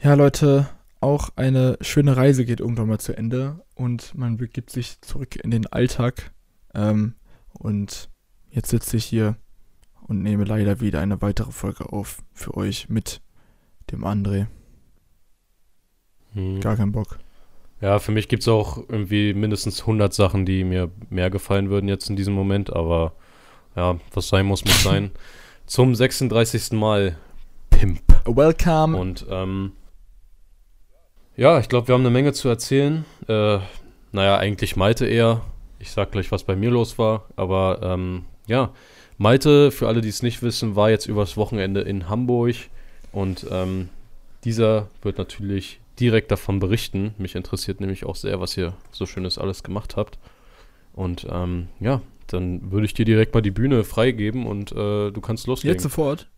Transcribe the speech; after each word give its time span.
Ja, 0.00 0.14
Leute, 0.14 0.68
auch 1.00 1.30
eine 1.34 1.76
schöne 1.80 2.16
Reise 2.16 2.44
geht 2.44 2.60
irgendwann 2.60 2.86
mal 2.86 3.00
zu 3.00 3.16
Ende 3.16 3.64
und 3.74 4.14
man 4.14 4.36
begibt 4.36 4.70
sich 4.70 5.00
zurück 5.00 5.34
in 5.34 5.50
den 5.50 5.66
Alltag. 5.66 6.30
Ähm, 6.72 7.14
und 7.52 8.08
jetzt 8.48 8.68
sitze 8.68 8.96
ich 8.96 9.04
hier 9.04 9.36
und 10.06 10.22
nehme 10.22 10.44
leider 10.44 10.80
wieder 10.80 11.00
eine 11.00 11.20
weitere 11.20 11.50
Folge 11.50 11.92
auf 11.92 12.22
für 12.32 12.56
euch 12.56 12.88
mit 12.88 13.20
dem 13.90 14.04
André. 14.04 14.46
Hm. 16.34 16.60
Gar 16.60 16.76
keinen 16.76 16.92
Bock. 16.92 17.18
Ja, 17.80 17.98
für 17.98 18.12
mich 18.12 18.28
gibt 18.28 18.44
es 18.44 18.48
auch 18.48 18.76
irgendwie 18.88 19.34
mindestens 19.34 19.80
100 19.80 20.14
Sachen, 20.14 20.46
die 20.46 20.62
mir 20.62 20.92
mehr 21.10 21.30
gefallen 21.30 21.70
würden 21.70 21.88
jetzt 21.88 22.08
in 22.08 22.14
diesem 22.14 22.34
Moment, 22.34 22.72
aber 22.72 23.14
ja, 23.74 23.98
was 24.12 24.28
sein 24.28 24.46
muss, 24.46 24.64
muss 24.64 24.82
sein. 24.84 25.10
Zum 25.66 25.96
36. 25.96 26.72
Mal 26.72 27.16
Pimp. 27.70 28.00
Welcome. 28.26 28.96
Und 28.96 29.26
ähm, 29.28 29.72
ja, 31.38 31.60
ich 31.60 31.68
glaube, 31.68 31.86
wir 31.86 31.94
haben 31.94 32.02
eine 32.02 32.10
Menge 32.10 32.32
zu 32.32 32.48
erzählen. 32.48 33.04
Äh, 33.28 33.58
naja, 34.10 34.38
eigentlich 34.38 34.74
Malte 34.74 35.06
eher. 35.06 35.42
Ich 35.78 35.92
sag 35.92 36.10
gleich, 36.10 36.32
was 36.32 36.42
bei 36.42 36.56
mir 36.56 36.70
los 36.70 36.98
war. 36.98 37.26
Aber 37.36 37.78
ähm, 37.80 38.24
ja, 38.48 38.72
Malte, 39.18 39.70
für 39.70 39.86
alle, 39.86 40.00
die 40.00 40.08
es 40.08 40.24
nicht 40.24 40.42
wissen, 40.42 40.74
war 40.74 40.90
jetzt 40.90 41.06
übers 41.06 41.36
Wochenende 41.36 41.82
in 41.82 42.08
Hamburg. 42.08 42.56
Und 43.12 43.46
ähm, 43.52 43.88
dieser 44.42 44.88
wird 45.02 45.18
natürlich 45.18 45.78
direkt 46.00 46.32
davon 46.32 46.58
berichten. 46.58 47.14
Mich 47.18 47.36
interessiert 47.36 47.80
nämlich 47.80 48.04
auch 48.04 48.16
sehr, 48.16 48.40
was 48.40 48.56
ihr 48.56 48.74
so 48.90 49.06
Schönes 49.06 49.38
alles 49.38 49.62
gemacht 49.62 49.96
habt. 49.96 50.18
Und 50.92 51.24
ähm, 51.30 51.68
ja, 51.78 52.02
dann 52.26 52.72
würde 52.72 52.86
ich 52.86 52.94
dir 52.94 53.04
direkt 53.04 53.32
mal 53.32 53.42
die 53.42 53.52
Bühne 53.52 53.84
freigeben 53.84 54.44
und 54.44 54.72
äh, 54.72 55.12
du 55.12 55.20
kannst 55.20 55.46
loslegen. 55.46 55.74
Jetzt 55.74 55.84
sofort. 55.84 56.28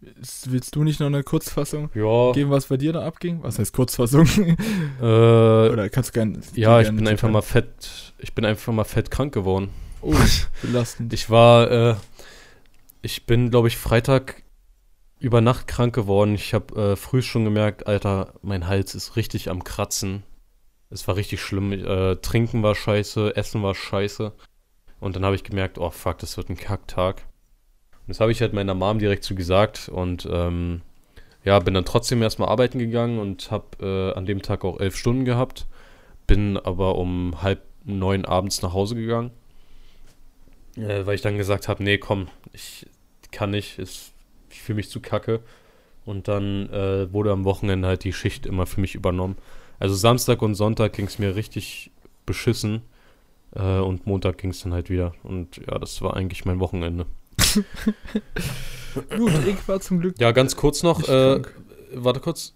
Willst 0.00 0.76
du 0.76 0.84
nicht 0.84 1.00
noch 1.00 1.06
eine 1.06 1.22
Kurzfassung 1.22 1.90
ja, 1.94 2.32
geben, 2.32 2.50
was 2.50 2.66
bei 2.66 2.76
dir 2.76 2.92
da 2.92 3.06
abging? 3.06 3.42
Was 3.42 3.58
heißt 3.58 3.72
Kurzfassung? 3.72 4.26
äh, 5.00 5.04
Oder 5.04 5.88
kannst 5.88 6.10
du 6.10 6.12
gerne. 6.12 6.40
ja, 6.54 6.80
ich 6.80 6.88
bin 6.88 7.08
einfach 7.08 7.30
mal 7.30 7.42
fett, 7.42 8.14
ich 8.18 8.34
bin 8.34 8.44
einfach 8.44 8.72
mal 8.72 8.84
fett 8.84 9.10
krank 9.10 9.32
geworden. 9.32 9.70
Oh, 10.02 10.14
belastend. 10.62 11.12
Ich 11.14 11.30
war, 11.30 11.70
äh, 11.70 11.94
ich 13.00 13.26
bin, 13.26 13.50
glaube 13.50 13.68
ich, 13.68 13.76
Freitag 13.78 14.42
über 15.18 15.40
Nacht 15.40 15.66
krank 15.66 15.94
geworden. 15.94 16.34
Ich 16.34 16.52
habe 16.52 16.92
äh, 16.92 16.96
früh 16.96 17.22
schon 17.22 17.44
gemerkt, 17.44 17.86
Alter, 17.86 18.34
mein 18.42 18.66
Hals 18.66 18.94
ist 18.94 19.16
richtig 19.16 19.48
am 19.48 19.64
Kratzen. 19.64 20.24
Es 20.90 21.08
war 21.08 21.16
richtig 21.16 21.40
schlimm. 21.40 21.72
Äh, 21.72 22.16
Trinken 22.16 22.62
war 22.62 22.74
scheiße, 22.74 23.34
Essen 23.34 23.62
war 23.62 23.74
scheiße. 23.74 24.32
Und 25.00 25.16
dann 25.16 25.24
habe 25.24 25.34
ich 25.34 25.44
gemerkt, 25.44 25.78
oh 25.78 25.90
fuck, 25.90 26.18
das 26.18 26.36
wird 26.36 26.50
ein 26.50 26.56
Kacktag. 26.56 27.26
Das 28.08 28.20
habe 28.20 28.32
ich 28.32 28.40
halt 28.40 28.52
meiner 28.52 28.74
Mom 28.74 28.98
direkt 28.98 29.24
so 29.24 29.34
gesagt. 29.34 29.88
Und 29.88 30.28
ähm, 30.30 30.82
ja, 31.44 31.58
bin 31.58 31.74
dann 31.74 31.84
trotzdem 31.84 32.22
erstmal 32.22 32.48
arbeiten 32.48 32.78
gegangen 32.78 33.18
und 33.18 33.50
habe 33.50 33.64
äh, 33.80 34.16
an 34.16 34.26
dem 34.26 34.42
Tag 34.42 34.64
auch 34.64 34.80
elf 34.80 34.96
Stunden 34.96 35.24
gehabt. 35.24 35.66
Bin 36.26 36.56
aber 36.56 36.96
um 36.96 37.42
halb 37.42 37.62
neun 37.84 38.24
abends 38.24 38.62
nach 38.62 38.72
Hause 38.72 38.96
gegangen. 38.96 39.30
Äh, 40.76 41.06
weil 41.06 41.14
ich 41.14 41.22
dann 41.22 41.38
gesagt 41.38 41.68
habe, 41.68 41.82
nee, 41.82 41.98
komm, 41.98 42.28
ich 42.52 42.86
kann 43.32 43.50
nicht, 43.50 43.78
ist, 43.78 44.12
ich 44.50 44.60
fühle 44.60 44.76
mich 44.76 44.90
zu 44.90 45.00
kacke. 45.00 45.40
Und 46.04 46.28
dann 46.28 46.70
äh, 46.70 47.12
wurde 47.12 47.32
am 47.32 47.44
Wochenende 47.44 47.88
halt 47.88 48.04
die 48.04 48.12
Schicht 48.12 48.46
immer 48.46 48.66
für 48.66 48.80
mich 48.80 48.94
übernommen. 48.94 49.36
Also 49.78 49.94
Samstag 49.94 50.42
und 50.42 50.54
Sonntag 50.54 50.92
ging 50.92 51.06
es 51.06 51.18
mir 51.18 51.34
richtig 51.34 51.90
beschissen. 52.24 52.82
Äh, 53.54 53.78
und 53.78 54.06
Montag 54.06 54.38
ging 54.38 54.50
es 54.50 54.60
dann 54.60 54.72
halt 54.72 54.90
wieder. 54.90 55.14
Und 55.22 55.56
ja, 55.58 55.78
das 55.78 56.00
war 56.02 56.16
eigentlich 56.16 56.44
mein 56.44 56.60
Wochenende. 56.60 57.06
Gut, 59.16 59.32
ich 59.46 59.68
war 59.68 59.80
zum 59.80 60.00
Glück 60.00 60.14
Ja, 60.18 60.32
ganz 60.32 60.56
kurz 60.56 60.82
noch, 60.82 61.08
äh, 61.08 61.42
warte 61.92 62.20
kurz. 62.20 62.54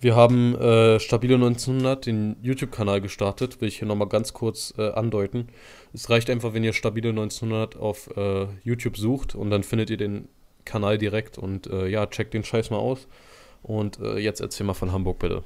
Wir 0.00 0.16
haben 0.16 0.56
äh, 0.56 0.98
Stabile 0.98 1.36
1900, 1.36 2.06
den 2.06 2.36
YouTube-Kanal 2.42 3.00
gestartet, 3.00 3.60
will 3.60 3.68
ich 3.68 3.78
hier 3.78 3.86
nochmal 3.86 4.08
ganz 4.08 4.32
kurz 4.32 4.74
äh, 4.76 4.90
andeuten. 4.90 5.46
Es 5.92 6.10
reicht 6.10 6.28
einfach, 6.28 6.54
wenn 6.54 6.64
ihr 6.64 6.72
Stabile 6.72 7.10
1900 7.10 7.76
auf 7.76 8.10
äh, 8.16 8.48
YouTube 8.64 8.96
sucht 8.96 9.36
und 9.36 9.50
dann 9.50 9.62
findet 9.62 9.90
ihr 9.90 9.96
den 9.96 10.28
Kanal 10.64 10.98
direkt 10.98 11.38
und 11.38 11.68
äh, 11.68 11.86
ja, 11.86 12.06
checkt 12.06 12.34
den 12.34 12.42
Scheiß 12.42 12.70
mal 12.70 12.78
aus. 12.78 13.06
Und 13.62 14.00
äh, 14.00 14.18
jetzt 14.18 14.40
erzähl 14.40 14.66
mal 14.66 14.74
von 14.74 14.90
Hamburg 14.90 15.20
bitte. 15.20 15.44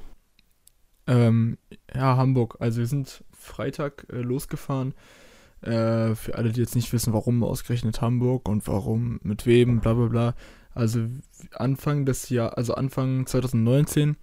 Ähm, 1.05 1.57
ja, 1.93 2.17
Hamburg. 2.17 2.57
Also 2.59 2.79
wir 2.79 2.87
sind 2.87 3.23
Freitag 3.37 4.07
äh, 4.11 4.17
losgefahren. 4.17 4.95
Äh, 5.61 6.15
für 6.15 6.35
alle, 6.35 6.51
die 6.51 6.61
jetzt 6.61 6.75
nicht 6.75 6.93
wissen, 6.93 7.13
warum 7.13 7.43
ausgerechnet 7.43 8.01
Hamburg 8.01 8.47
und 8.47 8.67
warum, 8.67 9.19
mit 9.23 9.45
wem, 9.45 9.79
bla 9.79 9.93
bla 9.93 10.07
bla. 10.07 10.35
Also 10.73 11.07
Anfang 11.53 12.05
des 12.05 12.29
Jahr, 12.29 12.57
also 12.57 12.75
Anfang 12.75 13.25
2019 13.25 14.15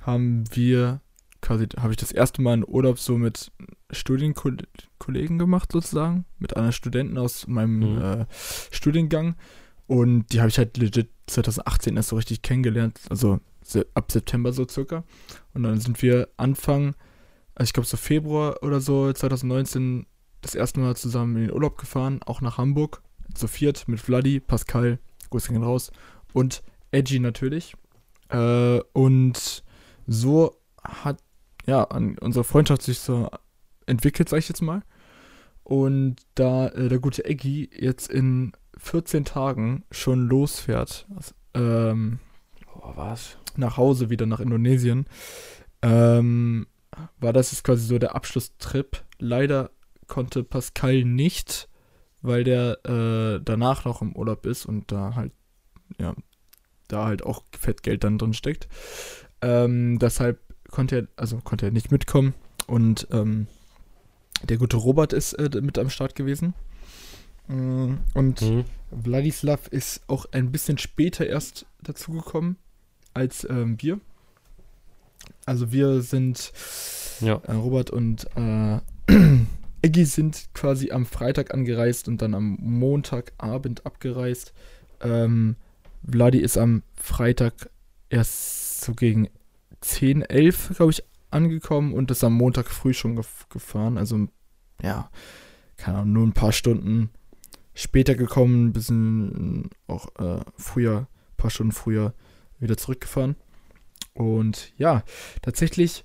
haben 0.00 0.44
wir 0.52 1.02
quasi, 1.42 1.66
habe 1.78 1.92
ich 1.92 1.98
das 1.98 2.10
erste 2.12 2.40
Mal 2.40 2.54
einen 2.54 2.64
Urlaub 2.66 2.98
so 2.98 3.18
mit 3.18 3.52
Studienkollegen 3.90 5.38
gemacht 5.38 5.72
sozusagen, 5.72 6.24
mit 6.38 6.56
anderen 6.56 6.72
Studenten 6.72 7.18
aus 7.18 7.46
meinem 7.46 7.78
Mhm. 7.80 8.02
äh, 8.02 8.26
Studiengang. 8.70 9.36
Und 9.86 10.32
die 10.32 10.40
habe 10.40 10.48
ich 10.48 10.58
halt 10.58 10.76
legit 10.76 11.08
2018 11.26 11.96
erst 11.96 12.10
so 12.10 12.16
richtig 12.16 12.42
kennengelernt, 12.42 13.00
also 13.10 13.40
se 13.62 13.86
ab 13.94 14.10
September 14.12 14.52
so 14.52 14.66
circa. 14.68 15.04
Und 15.54 15.62
dann 15.62 15.80
sind 15.80 16.00
wir 16.02 16.28
Anfang, 16.36 16.94
also 17.54 17.68
ich 17.68 17.72
glaube 17.72 17.86
so 17.86 17.96
Februar 17.96 18.62
oder 18.62 18.80
so 18.80 19.12
2019 19.12 20.06
das 20.40 20.54
erste 20.54 20.80
Mal 20.80 20.96
zusammen 20.96 21.36
in 21.36 21.42
den 21.42 21.52
Urlaub 21.52 21.78
gefahren, 21.78 22.20
auch 22.24 22.40
nach 22.40 22.58
Hamburg, 22.58 23.02
zu 23.34 23.46
viert 23.48 23.88
mit 23.88 24.00
Vladi, 24.00 24.40
Pascal, 24.40 24.98
Grüße 25.30 25.52
gehen 25.52 25.62
raus 25.62 25.90
und 26.32 26.62
Edgy 26.90 27.18
natürlich. 27.20 27.74
Äh, 28.30 28.80
und 28.92 29.62
so 30.06 30.56
hat 30.82 31.18
ja 31.66 31.82
unsere 31.82 32.44
Freundschaft 32.44 32.82
sich 32.82 32.98
so 32.98 33.28
entwickelt, 33.86 34.28
sag 34.28 34.38
ich 34.38 34.48
jetzt 34.48 34.62
mal. 34.62 34.82
Und 35.64 36.16
da 36.34 36.68
äh, 36.68 36.88
der 36.88 36.98
gute 36.98 37.24
Eggy 37.26 37.68
jetzt 37.72 38.10
in 38.10 38.52
14 38.78 39.24
Tagen 39.24 39.84
schon 39.90 40.26
losfährt, 40.28 41.06
ähm, 41.54 42.20
Oh, 42.74 42.92
was? 42.94 43.36
nach 43.56 43.76
Hause 43.76 44.08
wieder 44.08 44.24
nach 44.24 44.40
Indonesien, 44.40 45.06
ähm, 45.82 46.66
war 47.18 47.32
das 47.32 47.52
jetzt 47.52 47.64
quasi 47.64 47.86
so 47.86 47.98
der 47.98 48.14
Abschlusstrip. 48.14 49.04
Leider 49.18 49.70
konnte 50.08 50.42
Pascal 50.44 51.04
nicht, 51.04 51.68
weil 52.22 52.42
der 52.44 52.84
äh, 52.84 53.40
danach 53.44 53.84
noch 53.84 54.02
im 54.02 54.16
Urlaub 54.16 54.44
ist 54.46 54.66
und 54.66 54.90
da 54.90 55.14
halt, 55.14 55.32
ja, 55.98 56.14
da 56.88 57.04
halt 57.06 57.22
auch 57.22 57.44
Fettgeld 57.58 58.02
dann 58.04 58.18
drin 58.18 58.34
steckt. 58.34 58.68
Ähm, 59.40 59.98
deshalb 59.98 60.40
konnte 60.70 60.96
er, 60.96 61.06
also 61.16 61.38
konnte 61.38 61.66
er 61.66 61.72
nicht 61.72 61.92
mitkommen 61.92 62.34
und 62.66 63.06
ähm, 63.12 63.46
der 64.42 64.56
gute 64.56 64.76
Robert 64.76 65.12
ist 65.12 65.32
äh, 65.34 65.60
mit 65.60 65.78
am 65.78 65.90
Start 65.90 66.14
gewesen. 66.14 66.54
Mm, 67.48 67.94
Und 68.14 68.40
Mhm. 68.42 68.64
Wladislav 68.90 69.68
ist 69.68 70.02
auch 70.08 70.26
ein 70.32 70.50
bisschen 70.50 70.78
später 70.78 71.26
erst 71.26 71.66
dazugekommen 71.82 72.56
als 73.14 73.46
ähm, 73.48 73.76
wir. 73.80 74.00
Also 75.44 75.72
wir 75.72 76.00
sind, 76.02 76.52
Ja. 77.20 77.34
äh, 77.44 77.52
Robert 77.52 77.90
und 77.90 78.26
äh, 78.36 78.80
Eggy 79.82 80.04
sind 80.04 80.48
quasi 80.54 80.90
am 80.90 81.06
Freitag 81.06 81.54
angereist 81.54 82.08
und 82.08 82.22
dann 82.22 82.34
am 82.34 82.58
Montagabend 82.60 83.86
abgereist. 83.86 84.52
Ähm, 85.00 85.56
Vladi 86.08 86.38
ist 86.38 86.58
am 86.58 86.82
Freitag 86.96 87.70
erst 88.10 88.82
so 88.82 88.94
gegen 88.94 89.28
10, 89.80 90.22
11, 90.22 90.72
glaube 90.76 90.92
ich, 90.92 91.02
angekommen 91.30 91.92
und 91.92 92.10
ist 92.10 92.24
am 92.24 92.34
Montag 92.34 92.68
früh 92.68 92.94
schon 92.94 93.16
gef 93.16 93.48
gefahren. 93.48 93.98
Also, 93.98 94.28
ja, 94.82 95.10
keine 95.76 95.98
Ahnung, 95.98 96.12
nur 96.12 96.26
ein 96.26 96.32
paar 96.32 96.52
Stunden 96.52 97.10
später 97.74 98.14
gekommen, 98.14 98.66
ein 98.66 98.72
bisschen 98.72 99.70
auch 99.86 100.08
äh, 100.18 100.40
früher, 100.56 101.00
ein 101.00 101.36
paar 101.36 101.50
Stunden 101.50 101.72
früher 101.72 102.14
wieder 102.58 102.76
zurückgefahren. 102.76 103.36
Und 104.14 104.72
ja, 104.78 105.04
tatsächlich, 105.42 106.04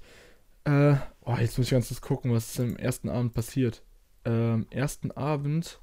äh, 0.65 0.95
oh, 1.25 1.35
jetzt 1.35 1.57
muss 1.57 1.67
ich 1.67 1.71
ganz 1.71 1.87
kurz 1.87 2.01
gucken, 2.01 2.31
was 2.31 2.51
ist 2.51 2.59
am 2.59 2.75
ersten 2.75 3.09
Abend 3.09 3.33
passiert. 3.33 3.83
Ähm, 4.25 4.67
ersten 4.69 5.11
Abend 5.11 5.79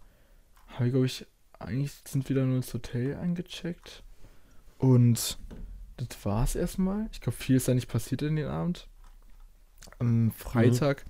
habe 0.69 0.87
ich, 0.87 0.93
glaube 0.93 1.07
ich, 1.07 1.27
eigentlich 1.59 1.93
sind 2.07 2.29
wir 2.29 2.37
dann 2.37 2.49
nur 2.49 2.57
ins 2.57 2.73
Hotel 2.73 3.17
eingecheckt. 3.17 4.03
Und 4.79 5.39
das 5.97 6.25
war 6.25 6.45
es 6.45 6.55
erstmal. 6.55 7.09
Ich 7.13 7.21
glaube, 7.21 7.37
viel 7.37 7.57
ist 7.57 7.69
da 7.69 7.75
nicht 7.75 7.89
passiert 7.89 8.23
in 8.23 8.37
den 8.37 8.47
Abend. 8.47 8.89
Am 9.99 10.31
Freitag 10.31 11.05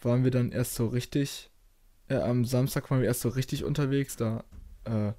waren 0.00 0.24
wir 0.24 0.30
dann 0.30 0.50
erst 0.50 0.74
so 0.74 0.86
richtig 0.86 1.50
äh, 2.08 2.16
am 2.16 2.44
Samstag 2.44 2.90
waren 2.90 3.00
wir 3.00 3.06
erst 3.06 3.20
so 3.20 3.28
richtig 3.28 3.64
unterwegs. 3.64 4.16
Da 4.16 4.44
äh, 4.84 5.06
ja, 5.08 5.14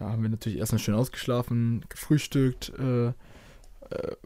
haben 0.00 0.22
wir 0.22 0.30
natürlich 0.30 0.58
erstmal 0.58 0.78
schön 0.78 0.94
ausgeschlafen, 0.94 1.84
gefrühstückt 1.88 2.72
äh, 2.78 3.08
äh, 3.08 3.12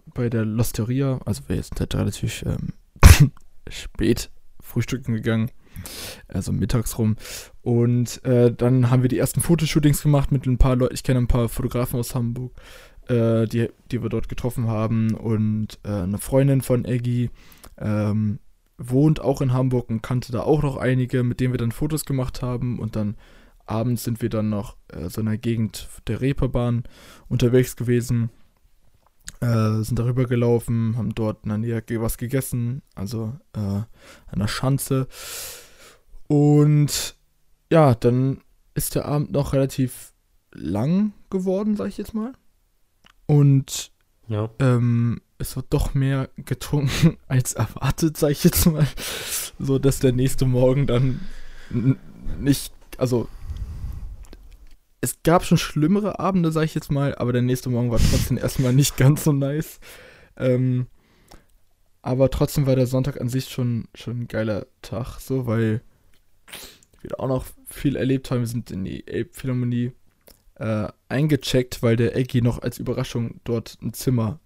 bei 0.06 0.30
der 0.30 0.44
Losteria. 0.44 1.20
Also 1.24 1.42
wir 1.48 1.62
sind 1.62 1.78
halt 1.80 1.94
relativ 1.94 2.42
ähm, 2.42 2.72
spät 3.68 4.30
frühstücken 4.60 5.14
gegangen. 5.14 5.50
Also 6.26 6.52
mittags 6.52 6.98
rum. 6.98 7.16
Und 7.62 8.24
äh, 8.24 8.52
dann 8.52 8.90
haben 8.90 9.02
wir 9.02 9.08
die 9.08 9.18
ersten 9.18 9.40
Fotoshootings 9.40 10.02
gemacht 10.02 10.32
mit 10.32 10.46
ein 10.46 10.58
paar 10.58 10.76
Leuten. 10.76 10.94
Ich 10.94 11.04
kenne 11.04 11.20
ein 11.20 11.28
paar 11.28 11.48
Fotografen 11.48 12.00
aus 12.00 12.14
Hamburg. 12.14 12.52
äh, 13.08 13.46
die, 13.46 13.68
die 13.90 14.02
wir 14.02 14.10
dort 14.10 14.28
getroffen 14.28 14.68
haben. 14.68 15.14
Und 15.14 15.78
äh, 15.84 16.02
eine 16.02 16.18
Freundin 16.18 16.60
von 16.60 16.84
Eggy 16.84 17.30
ähm, 17.78 18.38
wohnt 18.76 19.20
auch 19.20 19.40
in 19.40 19.52
Hamburg 19.52 19.90
und 19.90 20.02
kannte 20.02 20.32
da 20.32 20.42
auch 20.42 20.62
noch 20.62 20.76
einige, 20.76 21.22
mit 21.24 21.40
denen 21.40 21.52
wir 21.52 21.58
dann 21.58 21.72
Fotos 21.72 22.04
gemacht 22.04 22.42
haben. 22.42 22.78
Und 22.78 22.96
dann 22.96 23.16
abends 23.66 24.04
sind 24.04 24.22
wir 24.22 24.28
dann 24.28 24.48
noch 24.48 24.76
äh, 24.88 25.08
so 25.08 25.20
in 25.20 25.26
der 25.26 25.38
Gegend 25.38 25.88
der 26.06 26.20
Reeperbahn 26.20 26.84
unterwegs 27.28 27.76
gewesen. 27.76 28.30
Äh, 29.40 29.82
sind 29.84 29.98
darüber 29.98 30.24
gelaufen, 30.24 30.96
haben 30.96 31.14
dort 31.14 31.44
in 31.44 31.50
der 31.50 31.58
Nähe 31.58 31.82
was 32.00 32.18
gegessen, 32.18 32.82
also 32.96 33.34
äh, 33.54 33.58
an 33.60 34.38
der 34.38 34.48
Schanze. 34.48 35.06
Und 36.26 37.16
ja, 37.70 37.94
dann 37.94 38.40
ist 38.74 38.94
der 38.94 39.04
Abend 39.06 39.32
noch 39.32 39.52
relativ 39.52 40.12
lang 40.52 41.12
geworden, 41.30 41.76
sag 41.76 41.88
ich 41.88 41.98
jetzt 41.98 42.14
mal. 42.14 42.32
Und 43.26 43.92
Ja. 44.26 44.50
ähm, 44.58 45.20
es 45.38 45.54
wird 45.54 45.66
doch 45.70 45.94
mehr 45.94 46.30
getrunken 46.36 47.16
als 47.28 47.52
erwartet, 47.54 48.16
sag 48.16 48.30
ich 48.30 48.42
jetzt 48.44 48.66
mal. 48.66 48.86
So 49.60 49.78
dass 49.78 50.00
der 50.00 50.12
nächste 50.12 50.46
Morgen 50.46 50.86
dann 50.86 51.20
nicht, 52.40 52.72
also 52.96 53.28
es 55.00 55.22
gab 55.22 55.44
schon 55.44 55.58
schlimmere 55.58 56.18
Abende, 56.18 56.50
sag 56.52 56.64
ich 56.64 56.74
jetzt 56.74 56.90
mal, 56.90 57.14
aber 57.14 57.32
der 57.32 57.42
nächste 57.42 57.70
Morgen 57.70 57.90
war 57.90 57.98
trotzdem 57.98 58.36
erstmal 58.38 58.72
nicht 58.72 58.96
ganz 58.96 59.24
so 59.24 59.32
nice. 59.32 59.80
Ähm, 60.36 60.86
aber 62.02 62.30
trotzdem 62.30 62.66
war 62.66 62.76
der 62.76 62.86
Sonntag 62.86 63.20
an 63.20 63.28
sich 63.28 63.48
schon, 63.48 63.88
schon 63.94 64.20
ein 64.20 64.28
geiler 64.28 64.66
Tag, 64.82 65.18
so, 65.20 65.46
weil 65.46 65.82
wir 67.00 67.20
auch 67.20 67.28
noch 67.28 67.44
viel 67.66 67.96
erlebt 67.96 68.30
haben. 68.30 68.40
Wir 68.40 68.46
sind 68.46 68.70
in 68.70 68.84
die 68.84 69.06
Elbphilharmonie 69.06 69.92
äh, 70.56 70.88
eingecheckt, 71.08 71.82
weil 71.82 71.96
der 71.96 72.16
Eggy 72.16 72.40
noch 72.42 72.62
als 72.62 72.78
Überraschung 72.78 73.40
dort 73.44 73.78
ein 73.82 73.92
Zimmer 73.92 74.40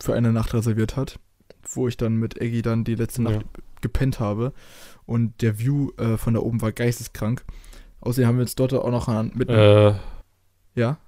für 0.00 0.14
eine 0.14 0.32
Nacht 0.32 0.52
reserviert 0.52 0.96
hat, 0.96 1.18
wo 1.62 1.86
ich 1.88 1.96
dann 1.96 2.16
mit 2.16 2.38
Eggy 2.40 2.60
dann 2.62 2.84
die 2.84 2.96
letzte 2.96 3.22
Nacht 3.22 3.36
Ja. 3.36 3.62
gepennt 3.80 4.20
habe. 4.20 4.52
Und 5.06 5.40
der 5.42 5.58
View 5.58 5.90
äh, 5.96 6.16
von 6.18 6.34
da 6.34 6.40
oben 6.40 6.60
war 6.60 6.72
geisteskrank. 6.72 7.44
Außerdem 8.02 8.28
haben 8.28 8.36
wir 8.36 8.42
uns 8.42 8.54
dort 8.54 8.74
auch 8.74 8.90
noch 8.90 9.08
mit 9.34 9.48
Äh, 9.48 9.94
ja, 10.74 10.98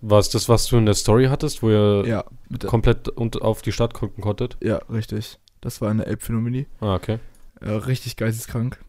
war 0.00 0.18
es 0.18 0.30
das, 0.30 0.48
was 0.48 0.66
du 0.66 0.76
in 0.76 0.86
der 0.86 0.94
Story 0.94 1.26
hattest, 1.26 1.62
wo 1.62 1.70
ihr 1.70 2.04
ja, 2.06 2.24
komplett 2.66 3.08
und 3.08 3.40
auf 3.42 3.62
die 3.62 3.72
Stadt 3.72 3.94
gucken 3.94 4.22
konntet? 4.22 4.56
ja, 4.62 4.76
richtig. 4.90 5.38
Das 5.60 5.80
war 5.80 5.90
eine 5.90 6.06
Elbphilharmonie. 6.06 6.66
Ah, 6.80 6.94
okay. 6.96 7.18
Äh, 7.60 7.70
richtig 7.70 8.16
geisteskrank. 8.16 8.80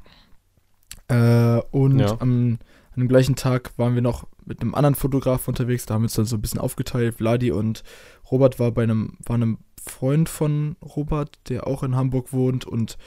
Äh, 1.07 1.59
und 1.71 1.99
Ja. 1.99 2.17
am, 2.19 2.57
an 2.95 2.97
dem 2.99 3.07
gleichen 3.07 3.35
Tag 3.35 3.71
waren 3.77 3.93
wir 3.95 4.01
noch 4.01 4.25
mit 4.45 4.61
einem 4.61 4.73
anderen 4.75 4.95
Fotograf 4.95 5.47
unterwegs. 5.47 5.85
Da 5.85 5.93
haben 5.93 6.01
wir 6.01 6.05
uns 6.05 6.15
dann 6.15 6.25
so 6.25 6.35
ein 6.37 6.41
bisschen 6.41 6.59
aufgeteilt. 6.59 7.15
Vladi 7.15 7.51
und 7.51 7.83
Robert 8.31 8.59
war 8.59 8.71
bei 8.71 8.83
einem, 8.83 9.17
war 9.23 9.35
einem 9.35 9.59
Freund 9.85 10.29
von 10.29 10.75
Robert, 10.81 11.37
der 11.49 11.67
auch 11.67 11.83
in 11.83 11.95
Hamburg 11.95 12.33
wohnt. 12.33 12.65
Und 12.65 12.97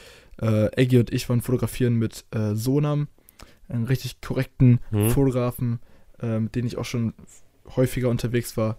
äh, 0.41 0.67
Eggy 0.81 0.99
und 1.01 1.13
ich 1.13 1.29
waren 1.29 1.41
fotografieren 1.43 1.95
mit 1.97 2.25
äh, 2.31 2.55
Sonam, 2.55 3.09
einen 3.69 3.85
richtig 3.85 4.21
korrekten 4.21 4.81
Mhm. 4.91 5.11
Fotografen, 5.11 5.81
äh, 6.21 6.39
mit 6.39 6.55
dem 6.55 6.67
ich 6.67 6.79
auch 6.79 6.85
schon 6.85 7.15
häufiger 7.77 8.09
unterwegs 8.09 8.57
war. 8.57 8.77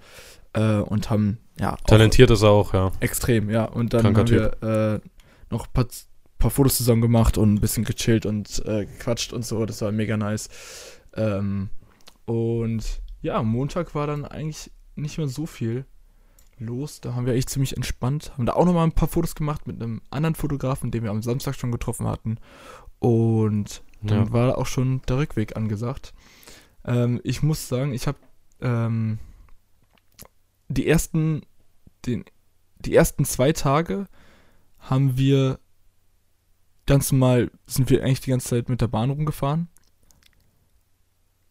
Äh, 0.54 0.78
und 0.78 1.10
haben, 1.10 1.40
ja, 1.60 1.74
auch 1.74 1.82
Talentiert 1.82 2.32
ist 2.32 2.42
er 2.42 2.50
auch, 2.50 2.74
ja. 2.74 2.92
Extrem, 3.00 3.50
ja. 3.50 3.66
Und 3.66 3.94
dann 3.94 4.02
Kranker 4.02 4.22
haben 4.22 4.30
wir 4.30 4.96
äh, 4.96 5.00
noch 5.50 5.68
ein 5.68 5.74
paar, 5.74 5.88
paar 6.38 6.52
Fotos 6.52 6.78
zusammen 6.78 7.02
gemacht 7.02 7.38
und 7.38 7.56
ein 7.56 7.62
bisschen 7.62 7.84
gechillt 7.84 8.26
und 8.26 8.64
äh, 8.66 8.86
gequatscht 8.86 9.34
und 9.34 9.46
so. 9.46 9.66
Das 9.66 9.82
war 9.82 9.92
mega 9.92 10.18
nice. 10.18 10.50
Ähm, 11.16 11.70
und 12.26 13.02
ja, 13.22 13.42
Montag 13.44 13.96
war 13.96 14.08
dann 14.08 14.26
eigentlich 14.26 14.72
nicht 14.96 15.18
mehr 15.18 15.28
so 15.28 15.46
viel 15.46 15.86
los. 16.60 17.02
Da 17.02 17.14
haben 17.14 17.26
wir 17.26 17.34
echt 17.34 17.50
ziemlich 17.50 17.76
entspannt. 17.76 18.32
Haben 18.34 18.46
da 18.46 18.54
auch 18.54 18.66
nochmal 18.66 18.86
ein 18.86 18.92
paar 18.92 19.08
Fotos 19.08 19.36
gemacht 19.36 19.68
mit 19.68 19.82
einem 19.82 20.02
anderen 20.10 20.36
Fotografen, 20.36 20.92
den 20.92 21.04
wir 21.04 21.12
am 21.12 21.22
Samstag 21.22 21.56
schon 21.56 21.72
getroffen 21.72 22.08
hatten. 22.08 22.38
Und 23.00 23.84
dann 24.02 24.26
ja. 24.26 24.32
war 24.32 24.58
auch 24.58 24.66
schon 24.66 25.02
der 25.08 25.18
Rückweg 25.18 25.56
angesagt. 25.56 26.14
Ähm, 26.86 27.20
ich 27.24 27.44
muss 27.44 27.68
sagen, 27.68 27.94
ich 27.94 28.08
habe 28.08 28.18
ähm, 28.62 29.20
die 30.70 30.88
ersten, 30.88 31.42
den, 32.06 32.26
die 32.80 32.96
ersten 32.96 33.26
zwei 33.26 33.54
Tage 33.54 34.08
haben 34.80 35.18
wir 35.18 35.60
ganz 36.86 37.12
normal, 37.12 37.52
sind 37.66 37.90
wir 37.90 38.04
eigentlich 38.04 38.22
die 38.22 38.32
ganze 38.32 38.50
Zeit 38.50 38.70
mit 38.70 38.82
der 38.82 38.88
Bahn 38.88 39.10
rumgefahren. 39.10 39.68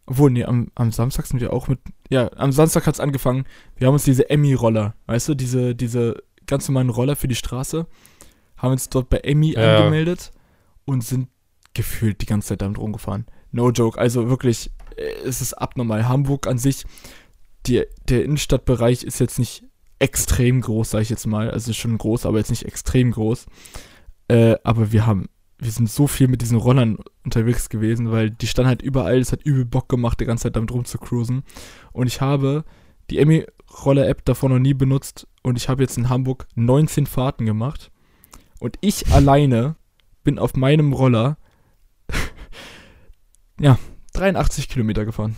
Obwohl, 0.07 0.31
nee, 0.31 0.45
am, 0.45 0.71
am 0.75 0.93
Samstag 0.93 1.27
sind 1.27 1.41
wir 1.41 1.53
auch 1.53 1.69
mit, 1.69 1.81
ja, 2.09 2.31
am 2.37 2.53
Samstag 2.53 2.87
hat 2.87 2.95
es 2.95 3.01
angefangen, 3.01 3.45
wir 3.77 3.89
haben 3.89 3.95
uns 3.95 4.05
diese 4.05 4.31
Emmy-Roller, 4.31 4.95
weißt 5.07 5.29
du, 5.29 5.35
diese, 5.35 5.75
diese 5.75 6.23
ganz 6.47 6.69
normalen 6.69 6.91
Roller 6.91 7.17
für 7.17 7.29
die 7.29 7.35
Straße, 7.35 7.87
haben 8.57 8.73
uns 8.73 8.89
dort 8.89 9.11
bei 9.11 9.19
Emmy 9.19 9.53
Ja. 9.53 9.79
angemeldet 9.79 10.31
und 10.85 11.03
sind 11.03 11.29
gefühlt 11.77 12.21
die 12.23 12.27
ganze 12.27 12.49
Zeit 12.49 12.63
damit 12.63 12.79
rumgefahren. 12.79 13.27
No 13.53 13.71
joke, 13.71 13.99
also 13.99 14.29
wirklich, 14.29 14.71
äh, 14.97 15.03
es 15.25 15.41
ist 15.41 15.55
abnormal. 15.55 16.09
Hamburg 16.09 16.47
an 16.47 16.59
sich, 16.59 16.85
die, 17.67 17.85
der 18.09 18.25
Innenstadtbereich 18.25 19.05
ist 19.05 19.21
jetzt 19.21 19.39
nicht 19.39 19.65
extrem 19.99 20.61
groß, 20.61 20.91
sag 20.91 21.03
ich 21.03 21.11
jetzt 21.11 21.27
mal. 21.27 21.51
Also 21.51 21.73
schon 21.73 21.99
groß, 21.99 22.27
aber 22.27 22.39
jetzt 22.39 22.51
nicht 22.51 22.65
extrem 22.65 23.13
groß. 23.13 23.47
Äh, 24.29 24.57
aber 24.65 24.93
wir 24.93 25.07
haben, 25.07 25.27
wir 25.59 25.71
sind 25.71 25.91
so 25.91 26.07
viel 26.07 26.29
mit 26.29 26.43
diesen 26.43 26.59
Rollern 26.59 26.99
unterwegs 27.25 27.69
gewesen, 27.69 28.11
weil 28.11 28.31
die 28.31 28.47
standen 28.47 28.69
halt 28.69 28.83
überall, 28.83 29.19
es 29.19 29.33
hat 29.33 29.43
übel 29.43 29.65
Bock 29.65 29.89
gemacht, 29.89 30.21
die 30.21 30.25
ganze 30.25 30.45
Zeit 30.45 30.57
damit 30.57 30.73
rumzucruisen. 30.73 31.45
Und 31.93 32.07
ich 32.07 32.21
habe 32.21 32.65
die 33.11 33.19
Emmy-Roller-App 33.19 34.25
davor 34.25 34.49
noch 34.49 34.59
nie 34.59 34.75
benutzt 34.75 35.29
und 35.43 35.57
ich 35.57 35.69
habe 35.69 35.83
jetzt 35.83 35.97
in 35.97 36.09
Hamburg 36.09 36.47
19 36.55 37.07
Fahrten 37.07 37.47
gemacht. 37.47 37.91
Und 38.59 38.79
ich 38.81 39.13
alleine 39.13 39.77
bin 40.25 40.39
auf 40.39 40.57
meinem 40.57 40.93
Roller 40.93 41.37
ja, 43.61 43.79
83 44.15 44.69
Kilometer 44.69 45.05
gefahren. 45.05 45.37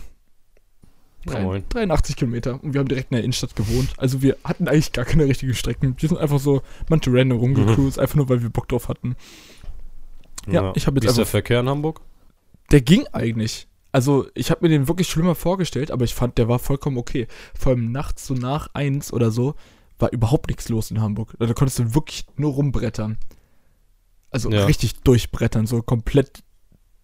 Drei- 1.25 1.41
Moin. 1.43 1.63
83 1.69 2.15
Kilometer 2.15 2.63
und 2.63 2.73
wir 2.73 2.79
haben 2.79 2.87
direkt 2.87 3.11
in 3.11 3.15
der 3.15 3.23
Innenstadt 3.23 3.55
gewohnt. 3.55 3.89
Also 3.97 4.21
wir 4.21 4.37
hatten 4.43 4.67
eigentlich 4.69 4.93
gar 4.93 5.03
keine 5.05 5.25
richtigen 5.25 5.53
Strecken. 5.53 5.95
Wir 5.97 6.07
sind 6.09 6.17
einfach 6.17 6.39
so 6.39 6.61
manche 6.89 7.11
random 7.13 7.39
rumgecruised, 7.39 7.99
einfach 7.99 8.15
nur 8.15 8.29
weil 8.29 8.41
wir 8.41 8.49
Bock 8.49 8.69
drauf 8.69 8.87
hatten. 8.87 9.15
Ja, 10.47 10.71
ich 10.75 10.87
hab 10.87 10.95
jetzt 10.95 11.03
Wie 11.03 11.07
ist 11.07 11.17
der 11.17 11.23
einfach- 11.23 11.31
Verkehr 11.31 11.59
in 11.59 11.67
Hamburg? 11.69 12.01
Der 12.71 12.81
ging 12.81 13.05
eigentlich. 13.11 13.67
Also 13.91 14.27
ich 14.35 14.49
habe 14.51 14.61
mir 14.65 14.69
den 14.69 14.87
wirklich 14.87 15.09
schlimmer 15.09 15.35
vorgestellt, 15.35 15.91
aber 15.91 16.05
ich 16.05 16.13
fand, 16.13 16.37
der 16.37 16.47
war 16.47 16.59
vollkommen 16.59 16.97
okay. 16.97 17.27
Vor 17.57 17.71
allem 17.73 17.91
nachts 17.91 18.25
so 18.27 18.33
nach 18.35 18.69
eins 18.73 19.11
oder 19.11 19.31
so 19.31 19.55
war 19.97 20.13
überhaupt 20.13 20.47
nichts 20.47 20.69
los 20.69 20.91
in 20.91 21.01
Hamburg. 21.01 21.35
Da 21.39 21.51
konntest 21.53 21.79
du 21.79 21.93
wirklich 21.95 22.25
nur 22.37 22.53
rumbrettern. 22.53 23.17
Also 24.31 24.49
Ja. 24.51 24.65
richtig 24.65 25.01
durchbrettern, 25.01 25.65
so 25.65 25.81
komplett 25.81 26.43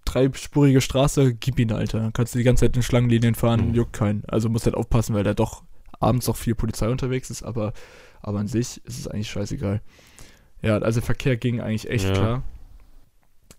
dreispurige 0.05 0.81
Straße, 0.81 1.33
gib 1.35 1.59
ihn, 1.59 1.71
Alter. 1.71 1.99
Dann 1.99 2.13
kannst 2.13 2.33
du 2.33 2.37
die 2.37 2.43
ganze 2.43 2.65
Zeit 2.65 2.75
in 2.75 2.83
Schlangenlinien 2.83 3.35
fahren, 3.35 3.69
Mhm. 3.69 3.73
juckt 3.73 3.93
keinen. 3.93 4.23
Also 4.25 4.49
musst 4.49 4.65
halt 4.65 4.75
aufpassen, 4.75 5.15
weil 5.15 5.23
da 5.23 5.33
doch 5.33 5.63
abends 5.99 6.29
auch 6.29 6.35
viel 6.35 6.55
Polizei 6.55 6.89
unterwegs 6.89 7.29
ist, 7.29 7.43
aber, 7.43 7.73
aber 8.21 8.39
an 8.39 8.47
sich 8.47 8.83
ist 8.85 8.99
es 8.99 9.07
eigentlich 9.07 9.29
scheißegal. 9.29 9.81
Ja, 10.61 10.77
also 10.77 11.01
Verkehr 11.01 11.37
ging 11.37 11.59
eigentlich 11.61 11.89
echt 11.89 12.05
Ja. 12.05 12.13
klar. 12.13 12.43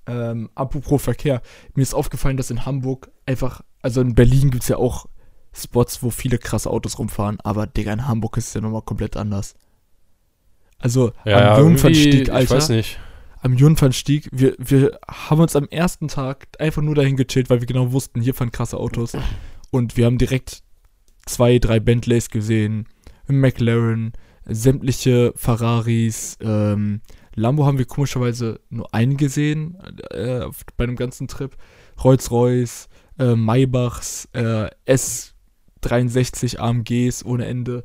Ähm, 0.09 0.51
apropos 0.55 1.03
Verkehr, 1.03 1.43
mir 1.75 1.83
ist 1.83 1.95
aufgefallen, 1.95 2.37
dass 2.37 2.51
in 2.51 2.65
Hamburg 2.65 3.11
einfach, 3.27 3.63
also 3.83 4.01
in 4.01 4.15
Berlin 4.15 4.51
gibt 4.51 4.63
es 4.63 4.69
ja 4.69 4.77
auch 4.77 5.07
Spots, 5.53 6.03
wo 6.03 6.11
viele 6.11 6.39
krasse 6.39 6.71
Autos 6.71 6.99
rumfahren, 6.99 7.39
aber 7.41 7.67
Digga, 7.67 7.93
in 7.93 8.07
Hamburg 8.07 8.37
ist 8.37 8.49
es 8.49 8.55
ja 8.55 8.61
nochmal 8.61 8.83
komplett 8.83 9.17
anders. 9.17 9.55
Also 10.79 11.13
am 11.25 11.59
Jungfernstieg, 11.59 12.13
irgendwie, 12.13 12.31
Alter 12.31 12.45
Ich 12.45 12.51
weiß 12.51 12.69
nicht. 12.69 12.99
Am 13.41 13.55
Jungfernstieg, 13.55 14.29
wir, 14.33 14.55
wir 14.59 14.99
haben 15.09 15.41
uns 15.41 15.55
am 15.57 15.69
ersten 15.69 16.09
Tag 16.09 16.47
einfach 16.59 16.83
nur 16.83 16.95
dahin 16.95 17.17
gechillt, 17.17 17.51
weil 17.51 17.61
wir 17.61 17.67
genau 17.67 17.93
wussten, 17.93 18.21
hier 18.21 18.35
fahren 18.35 18.51
krasse 18.53 18.77
Autos. 18.79 19.13
Und 19.71 19.97
wir 19.97 20.07
haben 20.07 20.19
direkt 20.19 20.63
zwei, 21.27 21.59
drei 21.59 21.81
Bentleys 21.81 22.31
gesehen, 22.31 22.89
McLaren, 23.29 24.13
sämtliche 24.47 25.33
Ferraris, 25.37 26.39
ähm, 26.41 27.01
Lambo 27.35 27.67
haben 27.67 27.77
wir 27.79 27.85
komischerweise 27.85 28.61
nur 28.71 28.95
einen 28.95 29.19
gesehen 29.19 29.77
äh, 30.11 30.41
auf, 30.41 30.65
bei 30.79 30.85
einem 30.85 30.97
ganzen 30.97 31.29
Trip. 31.29 31.55
Rolls-Royce, 32.03 32.89
äh, 33.19 33.35
Maybachs, 33.35 34.29
äh, 34.33 34.71
S63 34.87 36.59
AMGs 36.59 37.25
ohne 37.25 37.47
Ende. 37.47 37.85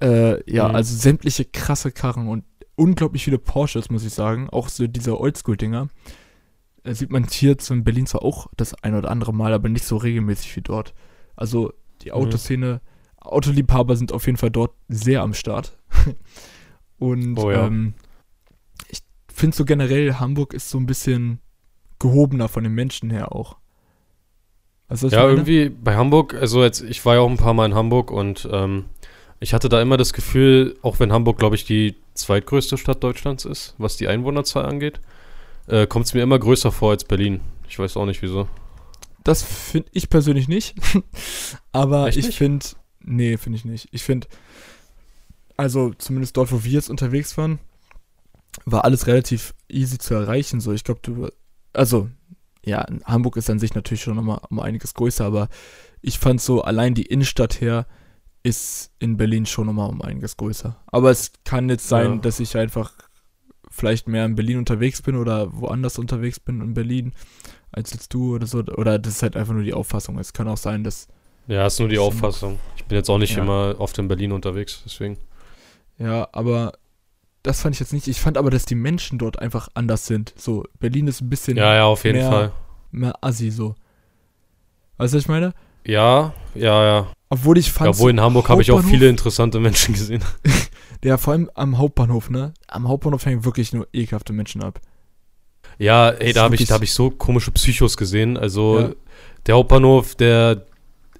Äh, 0.00 0.48
ja, 0.50 0.68
Mhm. 0.68 0.74
also 0.76 0.96
sämtliche 0.96 1.44
krasse 1.44 1.90
Karren 1.92 2.28
und 2.28 2.44
unglaublich 2.76 3.24
viele 3.24 3.38
Porsches, 3.38 3.90
muss 3.90 4.04
ich 4.04 4.12
sagen. 4.12 4.48
Auch 4.50 4.68
so 4.68 4.86
diese 4.86 5.18
Oldschool-Dinger. 5.18 5.88
Äh, 6.82 6.94
sieht 6.94 7.10
man 7.10 7.26
hier 7.28 7.56
in 7.70 7.84
Berlin 7.84 8.06
zwar 8.06 8.22
auch 8.22 8.48
das 8.56 8.74
ein 8.82 8.94
oder 8.94 9.10
andere 9.10 9.32
Mal, 9.32 9.52
aber 9.52 9.68
nicht 9.68 9.84
so 9.84 9.96
regelmäßig 9.96 10.54
wie 10.56 10.60
dort. 10.62 10.94
Also 11.36 11.72
die 12.02 12.08
Mhm. 12.08 12.14
Autoszene, 12.14 12.80
Autoliebhaber 13.20 13.96
sind 13.96 14.12
auf 14.12 14.26
jeden 14.26 14.36
Fall 14.38 14.50
dort 14.50 14.72
sehr 14.88 15.22
am 15.22 15.34
Start. 15.34 15.78
und 16.98 17.38
Oh 17.38 17.50
ja. 17.50 17.66
ähm, 17.66 17.94
ich 18.88 19.00
finde 19.32 19.56
so 19.56 19.64
generell, 19.64 20.14
Hamburg 20.14 20.52
ist 20.54 20.68
so 20.70 20.78
ein 20.78 20.86
bisschen 20.86 21.40
gehobener 21.98 22.48
von 22.48 22.64
den 22.64 22.74
Menschen 22.74 23.10
her 23.10 23.32
auch. 23.34 23.56
Also, 24.88 25.08
Ja, 25.08 25.26
irgendwie 25.28 25.70
bei 25.70 25.96
Hamburg, 25.96 26.34
also 26.34 26.62
jetzt, 26.62 26.82
ich 26.82 27.04
war 27.06 27.14
ja 27.14 27.20
auch 27.22 27.30
ein 27.30 27.38
paar 27.38 27.54
Mal 27.54 27.66
in 27.66 27.74
Hamburg 27.74 28.10
und 28.10 28.46
ähm, 28.52 28.84
Ich 29.40 29.52
hatte 29.52 29.68
da 29.68 29.80
immer 29.82 29.96
das 29.96 30.12
Gefühl, 30.12 30.76
auch 30.82 31.00
wenn 31.00 31.12
Hamburg, 31.12 31.38
glaube 31.38 31.56
ich, 31.56 31.64
die 31.64 31.96
zweitgrößte 32.14 32.78
Stadt 32.78 33.02
Deutschlands 33.02 33.44
ist, 33.44 33.74
was 33.78 33.96
die 33.96 34.08
Einwohnerzahl 34.08 34.64
angeht, 34.64 35.00
äh, 35.66 35.86
kommt 35.86 36.06
es 36.06 36.14
mir 36.14 36.22
immer 36.22 36.38
größer 36.38 36.72
vor 36.72 36.92
als 36.92 37.04
Berlin. 37.04 37.40
Ich 37.68 37.78
weiß 37.78 37.96
auch 37.96 38.06
nicht 38.06 38.22
wieso. 38.22 38.48
Das 39.24 39.42
finde 39.42 39.88
ich 39.92 40.10
persönlich 40.10 40.48
nicht. 40.48 40.74
Aber 41.72 42.08
Echt 42.08 42.18
ich 42.18 42.36
finde, 42.36 42.66
nee, 43.00 43.36
finde 43.38 43.58
ich 43.58 43.64
nicht. 43.64 43.88
Ich 43.90 44.02
finde, 44.02 44.28
also 45.56 45.92
zumindest 45.94 46.36
dort, 46.36 46.52
wo 46.52 46.62
wir 46.64 46.72
jetzt 46.72 46.90
unterwegs 46.90 47.36
waren, 47.36 47.58
war 48.64 48.84
alles 48.84 49.06
relativ 49.06 49.54
easy 49.68 49.98
zu 49.98 50.14
erreichen. 50.14 50.60
So, 50.60 50.72
ich 50.72 50.84
glaube, 50.84 51.00
du, 51.02 51.28
also, 51.72 52.08
ja, 52.64 52.86
Hamburg 53.04 53.36
ist 53.36 53.50
an 53.50 53.58
sich 53.58 53.74
natürlich 53.74 54.02
schon 54.02 54.16
nochmal 54.16 54.40
um 54.50 54.60
einiges 54.60 54.94
größer, 54.94 55.24
aber 55.24 55.48
ich 56.02 56.18
fand 56.18 56.40
so, 56.40 56.62
allein 56.62 56.94
die 56.94 57.06
Innenstadt 57.06 57.60
her 57.60 57.86
ist 58.44 58.92
in 59.00 59.16
Berlin 59.16 59.46
schon 59.46 59.66
nochmal 59.66 59.88
um 59.90 60.00
einiges 60.02 60.36
größer. 60.36 60.76
Aber 60.86 61.10
es 61.10 61.32
kann 61.44 61.68
jetzt 61.68 61.88
sein, 61.88 62.12
Ja. 62.12 62.16
dass 62.18 62.38
ich 62.38 62.56
einfach 62.56 62.92
vielleicht 63.70 64.06
mehr 64.06 64.24
in 64.24 64.36
Berlin 64.36 64.58
unterwegs 64.58 65.02
bin 65.02 65.16
oder 65.16 65.52
woanders 65.52 65.98
unterwegs 65.98 66.38
bin 66.38 66.60
in 66.60 66.74
Berlin 66.74 67.12
als 67.72 67.92
jetzt 67.92 68.14
du 68.14 68.36
oder 68.36 68.46
so. 68.46 68.58
Oder 68.60 69.00
das 69.00 69.14
ist 69.16 69.22
halt 69.22 69.36
einfach 69.36 69.54
nur 69.54 69.64
die 69.64 69.74
Auffassung. 69.74 70.18
Es 70.20 70.32
kann 70.32 70.46
auch 70.46 70.56
sein, 70.58 70.84
dass, 70.84 71.08
Ja, 71.48 71.66
ist 71.66 71.80
nur 71.80 71.88
die. 71.88 71.98
Auffassung. 71.98 72.60
Ich 72.76 72.84
bin 72.84 72.96
jetzt 72.96 73.08
auch 73.10 73.18
nicht 73.18 73.34
Ja. 73.36 73.42
immer 73.42 73.74
oft 73.78 73.98
in 73.98 74.06
Berlin 74.08 74.30
unterwegs, 74.30 74.82
deswegen. 74.84 75.16
ja, 75.98 76.28
aber 76.32 76.74
das 77.42 77.60
fand 77.62 77.74
ich 77.74 77.80
jetzt 77.80 77.92
nicht. 77.92 78.06
Ich 78.08 78.20
fand 78.20 78.38
aber, 78.38 78.50
dass 78.50 78.64
die 78.66 78.74
Menschen 78.74 79.18
dort 79.18 79.38
einfach 79.38 79.68
anders 79.74 80.06
sind. 80.06 80.32
So, 80.36 80.64
Berlin 80.78 81.08
ist 81.08 81.20
ein 81.20 81.28
bisschen 81.30 81.56
Ja, 81.56 81.74
ja, 81.74 81.84
auf 81.86 82.04
jeden 82.04 82.18
mehr- 82.18 82.30
Fall. 82.30 82.52
mehr 82.92 83.14
assi 83.22 83.50
so. 83.50 83.74
Weißt 84.98 85.12
du, 85.12 85.16
was 85.16 85.24
ich 85.24 85.28
meine? 85.28 85.52
Ja, 85.84 86.32
ja, 86.54 86.84
ja. 86.86 87.06
Obwohl 87.34 87.58
ich 87.58 87.72
fand. 87.72 87.86
Ja, 87.86 87.90
obwohl 87.90 88.10
in 88.10 88.20
Hamburg 88.20 88.48
habe 88.48 88.62
ich 88.62 88.70
auch 88.70 88.82
viele 88.82 89.08
interessante 89.08 89.60
Menschen 89.60 89.94
gesehen. 89.94 90.22
Ja, 91.02 91.18
vor 91.18 91.34
allem 91.34 91.50
am 91.52 91.76
Hauptbahnhof, 91.76 92.30
ne? 92.30 92.54
Am 92.66 92.88
Hauptbahnhof 92.88 93.26
hängen 93.26 93.44
wirklich 93.44 93.74
nur 93.74 93.86
ekelhafte 93.92 94.32
Menschen 94.32 94.62
ab. 94.62 94.80
Ja, 95.78 96.08
ey, 96.08 96.32
da 96.32 96.44
habe 96.44 96.54
ich, 96.54 96.64
da 96.64 96.74
hab 96.74 96.82
ich 96.82 96.94
so 96.94 97.10
komische 97.10 97.50
Psychos 97.50 97.98
gesehen. 97.98 98.38
Also 98.38 98.80
Ja. 98.80 98.90
der 99.44 99.54
Hauptbahnhof, 99.56 100.14
der 100.14 100.64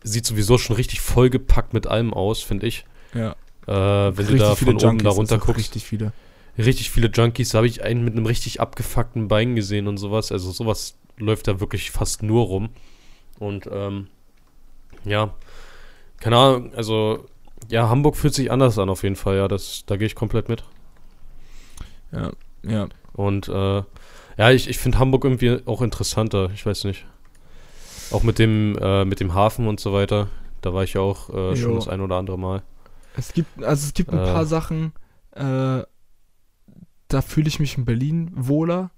sieht 0.03 0.25
sowieso 0.25 0.57
schon 0.57 0.77
richtig 0.77 1.03
vollgepackt 1.03 1.75
mit 1.75 1.87
allem 1.87 2.15
aus, 2.15 2.41
finde 2.41 2.67
ich. 2.67 2.87
Ja. 3.13 3.33
Äh, 3.67 4.17
wenn 4.17 4.27
du 4.27 4.37
da 4.37 4.55
von 4.55 4.69
oben 4.83 4.99
da 5.03 5.11
runter 5.11 5.37
guckst. 5.37 5.59
Richtig 5.59 5.85
viele. 5.85 6.13
Richtig 6.57 6.91
viele 6.91 7.09
Junkies. 7.09 7.51
Da 7.51 7.59
habe 7.59 7.67
ich 7.67 7.83
einen 7.83 8.05
mit 8.05 8.15
einem 8.15 8.25
richtig 8.25 8.63
abgefuckten 8.63 9.29
Bein 9.29 9.55
gesehen 9.55 9.87
und 9.87 9.99
sowas. 9.99 10.33
Also 10.33 10.51
sowas 10.51 10.97
läuft 11.19 11.47
da 11.47 11.61
wirklich 11.61 11.91
fast 11.91 12.23
nur 12.23 12.45
rum. 12.47 12.71
Und 13.39 13.69
ähm, 13.71 14.07
ja, 15.05 15.35
keine 16.21 16.37
Ahnung, 16.37 16.75
also 16.75 17.25
ja, 17.71 17.89
Hamburg 17.89 18.17
fühlt 18.17 18.35
sich 18.35 18.51
anders 18.51 18.79
an 18.79 18.89
auf 18.89 19.03
jeden 19.03 19.17
Fall, 19.17 19.37
ja, 19.37 19.49
das, 19.49 19.85
da 19.87 19.97
gehe 19.97 20.07
ich 20.07 20.15
komplett 20.15 20.49
mit. 20.49 20.65
Ja, 22.13 22.31
ja. 22.63 22.89
Und 23.13 23.49
äh, 23.49 23.83
ja, 24.37 24.51
ich, 24.51 24.69
ich 24.69 24.79
finde 24.79 24.99
Hamburg 24.99 25.25
irgendwie 25.25 25.61
auch 25.67 25.83
interessanter, 25.83 26.51
ich 26.55 26.65
weiß 26.67 26.85
nicht. 26.85 27.07
Auch 28.11 28.23
mit 28.23 28.39
dem, 28.39 28.77
äh, 28.81 29.05
mit 29.05 29.21
dem 29.21 29.35
Hafen 29.35 29.67
und 29.67 29.81
so 29.81 29.93
weiter. 29.93 30.29
Da 30.61 30.75
war 30.75 30.85
ich 30.85 30.95
ja 30.95 31.01
auch 31.01 31.31
äh, 31.31 31.57
schon 31.57 31.75
das 31.75 31.89
ein 31.89 32.01
oder 32.01 32.17
andere 32.17 32.39
Mal. 32.39 32.63
Es 33.17 33.33
gibt, 33.33 33.63
also 33.63 33.87
es 33.87 33.95
gibt 33.95 34.11
ein 34.11 34.19
Äh. 34.19 34.33
paar 34.33 34.47
Sachen, 34.47 34.93
äh, 35.33 35.83
da 37.09 37.23
fühle 37.23 37.49
ich 37.49 37.61
mich 37.61 37.79
in 37.79 37.85
Berlin 37.85 38.31
wohler. 38.35 38.91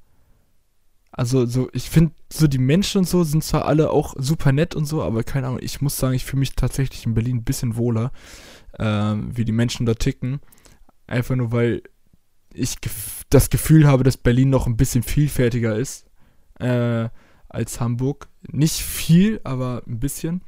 Also 1.13 1.47
so, 1.47 1.71
ich 1.73 1.89
finde, 1.89 2.15
so 2.31 2.47
die 2.47 2.59
Menschen 2.59 2.99
und 2.99 3.09
so 3.09 3.25
sind 3.25 3.43
zwar 3.43 3.65
alle 3.65 3.91
auch 3.91 4.15
super 4.19 4.53
nett 4.53 4.75
und 4.75 4.85
so, 4.85 5.03
aber 5.03 5.25
keine 5.25 5.47
Ahnung, 5.47 5.61
ich 5.63 5.81
muss 5.81 5.97
sagen, 5.97 6.15
ich 6.15 6.25
fühle 6.25 6.41
mich 6.41 6.55
tatsächlich 6.55 7.07
in 7.07 7.15
Berlin 7.15 7.39
ein 7.39 7.45
bisschen 7.45 7.77
wohler, 7.77 8.13
ähm, 8.79 9.35
wie 9.35 9.45
die 9.45 9.53
Menschen 9.53 9.87
da 9.87 9.95
ticken. 9.95 10.41
Einfach 11.07 11.37
nur, 11.37 11.53
weil 11.53 11.83
ich 12.53 12.81
gef 12.81 13.25
das 13.31 13.51
Gefühl 13.51 13.87
habe, 13.87 14.05
dass 14.05 14.17
Berlin 14.17 14.51
noch 14.51 14.67
ein 14.67 14.77
bisschen 14.77 15.03
vielfältiger 15.03 15.77
ist 15.77 16.07
äh, 16.59 17.09
als 17.49 17.81
Hamburg. 17.81 18.29
Nicht 18.51 18.77
viel, 18.77 19.41
aber 19.45 19.83
ein 19.87 19.99
bisschen. 19.99 20.43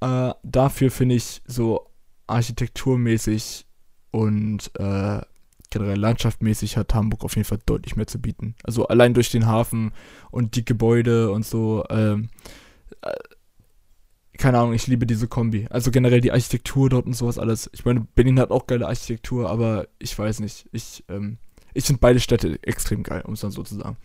Äh, 0.00 0.32
dafür 0.42 0.90
finde 0.90 1.16
ich 1.16 1.42
so 1.46 1.90
architekturmäßig 2.26 3.66
und 4.10 4.70
äh, 4.78 5.20
generell 5.74 5.98
landschaftmäßig 5.98 6.76
hat 6.76 6.94
Hamburg 6.94 7.24
auf 7.24 7.36
jeden 7.36 7.44
Fall 7.44 7.58
deutlich 7.66 7.96
mehr 7.96 8.06
zu 8.06 8.20
bieten. 8.20 8.54
Also 8.62 8.86
allein 8.86 9.12
durch 9.12 9.30
den 9.30 9.46
Hafen 9.46 9.92
und 10.30 10.54
die 10.54 10.64
Gebäude 10.64 11.30
und 11.32 11.44
so. 11.44 11.84
Ähm, 11.90 12.28
äh, 13.02 13.12
keine 14.38 14.58
Ahnung, 14.58 14.72
ich 14.72 14.86
liebe 14.86 15.06
diese 15.06 15.28
Kombi. 15.28 15.66
Also 15.70 15.90
generell 15.90 16.20
die 16.20 16.32
Architektur 16.32 16.88
dort 16.88 17.06
und 17.06 17.14
sowas 17.14 17.38
alles. 17.38 17.68
Ich 17.72 17.84
meine, 17.84 18.06
Berlin 18.14 18.38
hat 18.38 18.50
auch 18.50 18.66
geile 18.66 18.86
Architektur, 18.86 19.50
aber 19.50 19.86
ich 19.98 20.16
weiß 20.16 20.40
nicht. 20.40 20.68
Ich, 20.72 21.04
ähm, 21.08 21.38
ich 21.72 21.84
finde 21.84 22.00
beide 22.00 22.20
Städte 22.20 22.58
extrem 22.62 23.02
geil, 23.02 23.22
um 23.26 23.34
es 23.34 23.40
dann 23.40 23.50
so 23.50 23.62
zu 23.64 23.74
sagen. 23.76 23.96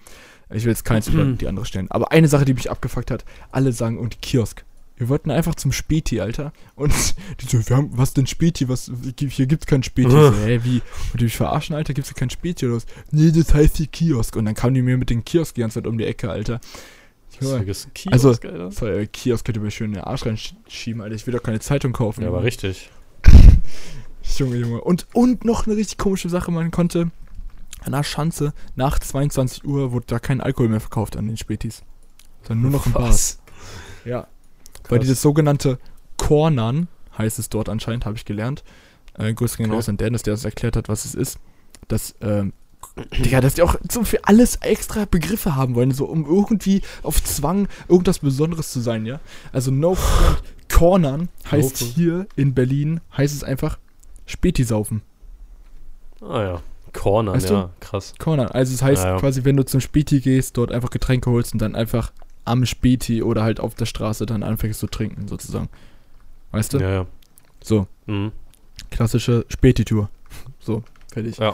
Ich 0.52 0.64
will 0.64 0.72
jetzt 0.72 0.86
keins 0.86 1.08
über 1.08 1.24
die 1.26 1.48
andere 1.48 1.66
stellen. 1.66 1.92
Aber 1.92 2.12
eine 2.12 2.28
Sache, 2.28 2.46
die 2.46 2.56
mich 2.56 2.72
abgefuckt 2.72 3.12
hat, 3.12 3.26
alle 3.52 3.72
sagen, 3.72 4.00
und 4.00 4.24
Kiosk. 4.24 4.66
Wir 5.00 5.10
wollten 5.10 5.32
einfach 5.32 5.56
zum 5.56 5.72
Späti, 5.72 6.20
Alter. 6.20 6.52
Und 6.76 6.94
die 7.42 7.46
so, 7.48 7.68
wir 7.68 7.76
haben, 7.76 7.90
was 7.94 8.14
denn 8.14 8.28
Späti? 8.28 8.70
Was, 8.70 8.92
hier 9.18 9.48
gibt's 9.48 9.66
kein 9.66 9.82
Späti. 9.82 10.12
So, 10.12 10.34
hä, 10.34 10.60
wie? 10.64 10.82
Und 11.14 11.22
die 11.22 11.24
mich 11.24 11.38
verarschen, 11.38 11.76
Alter, 11.76 11.94
gibt's 11.94 12.10
hier 12.10 12.18
kein 12.18 12.30
Späti 12.30 12.66
oder 12.68 12.76
was? 12.76 12.86
Nee, 13.12 13.32
das 13.32 13.54
heißt 13.54 13.78
hier 13.78 13.88
Kiosk. 13.88 14.36
Und 14.36 14.46
dann 14.46 14.56
kamen 14.56 14.74
die 14.76 14.82
mir 14.82 14.98
mit 14.98 15.10
den 15.10 15.24
Kiosk 15.26 15.56
die 15.56 15.62
ganze 15.62 15.76
Zeit 15.76 15.88
um 15.88 15.98
die 15.98 16.06
Ecke, 16.06 16.30
Alter. 16.30 16.60
Junge, 17.40 17.64
Kiosk, 17.64 17.88
Also- 18.12 18.30
Alter. 18.32 19.00
Äh, 19.00 19.08
Kiosk 19.08 19.46
könnte 19.46 19.62
mir 19.62 19.72
schön 19.72 19.88
in 19.88 19.94
den 19.96 20.04
Arsch 20.04 20.26
reinschieben, 20.26 21.02
Alter. 21.02 21.16
Ich 21.16 21.26
will 21.26 21.34
doch 21.34 21.44
keine 21.44 21.62
Zeitung 21.62 21.94
kaufen. 21.94 22.22
Ja, 22.22 22.28
aber 22.28 22.38
Junge. 22.40 22.48
richtig. 22.48 22.90
Junge, 24.38 24.58
Junge. 24.58 24.82
Und, 24.82 25.08
und 25.14 25.46
noch 25.46 25.66
eine 25.66 25.76
richtig 25.78 25.98
komische 25.98 26.30
Sache, 26.30 26.52
man 26.52 26.72
konnte 26.72 27.10
an 27.82 27.94
der 27.94 28.04
Schanze 28.04 28.54
nach 28.76 29.00
22 29.00 29.64
Uhr 29.64 29.94
wurde 29.94 30.06
da 30.08 30.20
kein 30.20 30.42
Alkohol 30.42 30.68
mehr 30.70 30.82
verkauft 30.82 31.16
an 31.16 31.28
den 31.28 31.38
Spätis. 31.38 31.84
Sondern 32.44 32.64
nur 32.64 32.72
noch 32.72 32.86
im 32.86 32.92
Bars. 32.92 33.40
Ja. 34.04 34.28
Weil 34.90 35.00
dieses 35.00 35.22
sogenannte 35.22 35.80
Cornern, 36.18 36.88
heißt 37.18 37.40
es 37.40 37.50
dort 37.50 37.70
anscheinend, 37.70 38.06
habe 38.06 38.16
ich 38.18 38.26
gelernt. 38.26 38.64
Äh, 39.18 39.34
Grüße 39.34 39.58
gehen 39.58 39.68
Okay. 39.68 39.76
raus 39.76 39.90
an 39.90 39.98
Dennis, 39.98 40.24
der 40.24 40.34
uns 40.34 40.46
erklärt 40.46 40.76
hat, 40.76 40.90
was 40.90 41.06
es 41.06 41.16
ist. 41.16 41.40
Dass, 41.88 42.16
ähm, 42.22 42.54
Digga, 43.20 43.42
dass 43.42 43.56
die 43.56 43.62
auch 43.62 43.76
so 43.90 44.04
für 44.04 44.24
alles 44.26 44.58
extra 44.58 45.06
Begriffe 45.06 45.56
haben 45.56 45.76
wollen, 45.76 45.92
so 45.92 46.06
um 46.06 46.26
irgendwie 46.26 46.82
auf 47.04 47.24
Zwang 47.24 47.68
irgendwas 47.88 48.20
Besonderes 48.20 48.72
zu 48.72 48.80
sein, 48.80 49.06
ja. 49.06 49.20
Also 49.52 49.72
No 49.72 49.96
Front 49.96 50.44
Cornern 50.70 51.30
heißt 51.52 51.78
Front. 51.80 51.92
hier 51.94 52.28
in 52.36 52.54
Berlin, 52.54 53.02
heißt 53.18 53.34
es 53.36 53.44
einfach 53.44 53.80
Späti 54.26 54.64
saufen. 54.64 55.02
Ah 56.22 56.42
ja. 56.44 56.62
Corner, 56.94 57.34
Weißt 57.34 57.50
du? 57.50 57.54
ja, 57.54 57.70
krass. 57.80 58.14
Cornern. 58.18 58.48
Also 58.48 58.74
es 58.74 58.82
heißt 58.82 59.04
Ja, 59.04 59.10
ja. 59.14 59.20
quasi, 59.20 59.44
wenn 59.46 59.56
du 59.58 59.64
zum 59.64 59.80
Späti 59.80 60.22
gehst, 60.22 60.58
dort 60.58 60.72
einfach 60.72 60.90
Getränke 60.90 61.30
holst 61.30 61.54
und 61.54 61.60
dann 61.62 61.76
einfach 61.76 62.12
am 62.50 62.66
Späti 62.66 63.24
oder 63.24 63.44
halt 63.44 63.60
auf 63.60 63.76
der 63.76 63.86
Straße 63.86 64.26
dann 64.26 64.44
anfängst 64.44 64.80
zu 64.80 64.88
trinken, 64.88 65.28
sozusagen. 65.28 65.70
Weißt 66.52 66.74
du? 66.74 66.80
Ja, 66.80 66.90
ja. 66.90 67.06
So. 67.62 67.88
Mhm. 68.08 68.32
klassische 68.92 69.46
Spätitour. 69.50 70.10
So, 70.60 70.84
fertig. 71.12 71.38
Ja. 71.38 71.54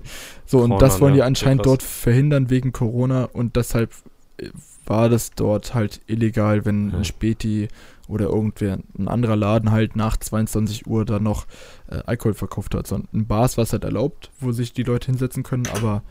So, 0.46 0.58
und 0.58 0.70
Cornern, 0.70 0.78
das 0.78 1.00
wollen 1.00 1.12
die 1.14 1.18
ja, 1.20 1.26
anscheinend 1.26 1.62
krass. 1.62 1.72
dort 1.72 1.82
verhindern 1.82 2.48
wegen 2.50 2.72
Corona 2.72 3.24
und 3.24 3.56
deshalb 3.56 3.92
äh, 4.38 4.48
war 4.86 5.08
das 5.08 5.30
dort 5.32 5.74
halt 5.74 6.00
illegal, 6.06 6.64
wenn 6.64 6.90
Ja. 6.90 6.98
ein 6.98 7.04
Späti 7.04 7.68
oder 8.08 8.26
irgendwer, 8.26 8.78
ein 8.98 9.08
anderer 9.08 9.34
Laden 9.36 9.72
halt 9.72 9.96
nach 9.96 10.16
22 10.16 10.86
Uhr 10.86 11.04
dann 11.04 11.24
noch 11.24 11.46
äh, 11.90 11.96
Alkohol 12.06 12.34
verkauft 12.34 12.74
hat. 12.76 12.86
So, 12.86 13.00
in 13.12 13.26
Bars 13.26 13.56
war 13.56 13.64
es 13.64 13.72
halt 13.72 13.82
erlaubt, 13.84 14.30
wo 14.40 14.52
sich 14.52 14.72
die 14.72 14.84
Leute 14.84 15.06
hinsetzen 15.06 15.42
können, 15.42 15.66
aber 15.74 16.02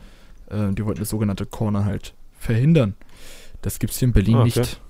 äh, 0.50 0.72
die 0.74 0.84
wollten 0.84 1.00
das 1.00 1.08
sogenannte 1.08 1.46
Corner 1.46 1.84
halt 1.86 2.14
verhindern. 2.38 2.94
Das 3.62 3.78
gibt's 3.78 3.98
hier 3.98 4.08
in 4.08 4.12
Berlin 4.12 4.36
Ah, 4.36 4.42
okay. 4.42 4.60
nicht. 4.60 4.80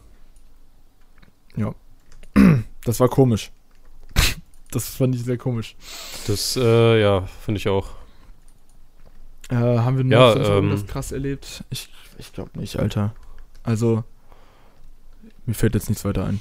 Ja. 1.56 1.74
Das 2.84 3.00
war 3.00 3.08
komisch. 3.08 3.50
Das 4.70 4.96
fand 4.96 5.14
ich 5.14 5.22
sehr 5.24 5.38
komisch. 5.38 5.74
Das, 6.26 6.56
äh, 6.56 7.00
ja, 7.00 7.22
finde 7.22 7.58
ich 7.58 7.68
auch. 7.68 7.88
Äh, 9.48 9.54
haben 9.54 9.96
wir 9.96 10.04
noch 10.04 10.10
Ja, 10.10 10.34
ähm, 10.36 10.42
irgendwas 10.42 10.86
krass 10.86 11.12
erlebt? 11.12 11.64
Ich, 11.70 11.88
ich 12.18 12.32
glaube 12.32 12.58
nicht, 12.58 12.76
Alter. 12.78 13.14
Also, 13.62 14.02
mir 15.46 15.54
fällt 15.54 15.74
jetzt 15.74 15.88
nichts 15.88 16.04
weiter 16.04 16.24
ein. 16.26 16.40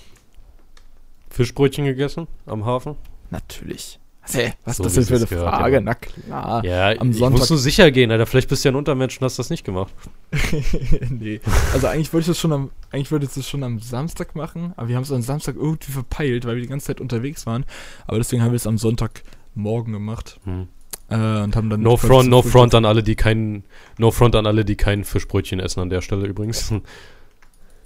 Fischbrötchen 1.30 1.86
gegessen 1.86 2.28
am 2.46 2.66
Hafen? 2.66 2.96
Natürlich. 3.30 4.00
Hä, 4.32 4.54
was 4.66 4.78
So 4.78 4.84
ist 4.86 4.98
das 4.98 5.06
denn 5.06 5.06
für 5.06 5.16
eine 5.16 5.26
gehört, 5.28 5.56
Frage? 5.56 5.76
ja. 5.76 5.82
Na 5.82 5.94
klar. 5.96 6.66
Ja, 6.66 6.90
am 7.00 7.12
ich 7.12 7.18
Sonntag- 7.18 7.40
muss 7.40 7.50
nur 7.50 7.60
sicher 7.60 7.92
gehen, 7.92 8.12
Alter. 8.12 8.26
Vielleicht 8.26 8.50
bist 8.50 8.64
du 8.66 8.70
ja 8.70 8.74
ein 8.74 8.76
Untermensch 8.76 9.18
und 9.20 9.26
hast 9.26 9.38
das 9.40 9.50
nicht 9.50 9.64
gemacht. 9.64 9.94
nee. 11.10 11.40
Also 11.74 11.88
eigentlich 11.88 12.12
wollte 12.14 12.24
ich 12.24 12.28
das 12.28 12.40
schon 12.40 12.52
am, 12.54 12.72
eigentlich 12.92 13.12
wollte 13.12 13.26
ich 13.26 13.34
das 13.34 13.48
schon 13.48 13.64
am 13.64 13.80
Samstag 13.80 14.36
machen, 14.36 14.74
aber 14.78 14.88
wir 14.88 14.96
haben 14.96 15.04
es 15.04 15.12
am 15.12 15.22
Samstag 15.22 15.56
irgendwie 15.56 15.92
verpeilt, 15.92 16.46
weil 16.46 16.56
wir 16.56 16.62
die 16.64 16.68
ganze 16.70 16.88
Zeit 16.88 17.02
unterwegs 17.02 17.46
waren. 17.46 17.66
Aber 18.08 18.18
deswegen 18.18 18.42
haben 18.42 18.52
wir 18.52 18.58
es 18.58 18.68
am 18.68 18.78
Sonntagmorgen 18.78 19.94
gemacht. 19.94 20.40
Hm. 20.46 20.68
Äh, 21.10 21.16
und 21.44 21.56
haben 21.56 21.70
dann 21.70 21.82
No 21.82 21.98
front, 21.98 22.30
no 22.30 22.42
front 22.42 22.74
an 22.74 22.84
alle, 22.86 23.04
die 23.04 23.16
kein, 23.16 23.64
no 24.00 24.10
front 24.10 24.36
an 24.36 24.48
alle, 24.48 24.66
die 24.66 24.76
kein 24.76 25.04
Fischbrötchen 25.04 25.60
essen 25.60 25.82
an 25.82 25.90
der 25.90 26.02
Stelle 26.02 26.26
übrigens. 26.26 26.74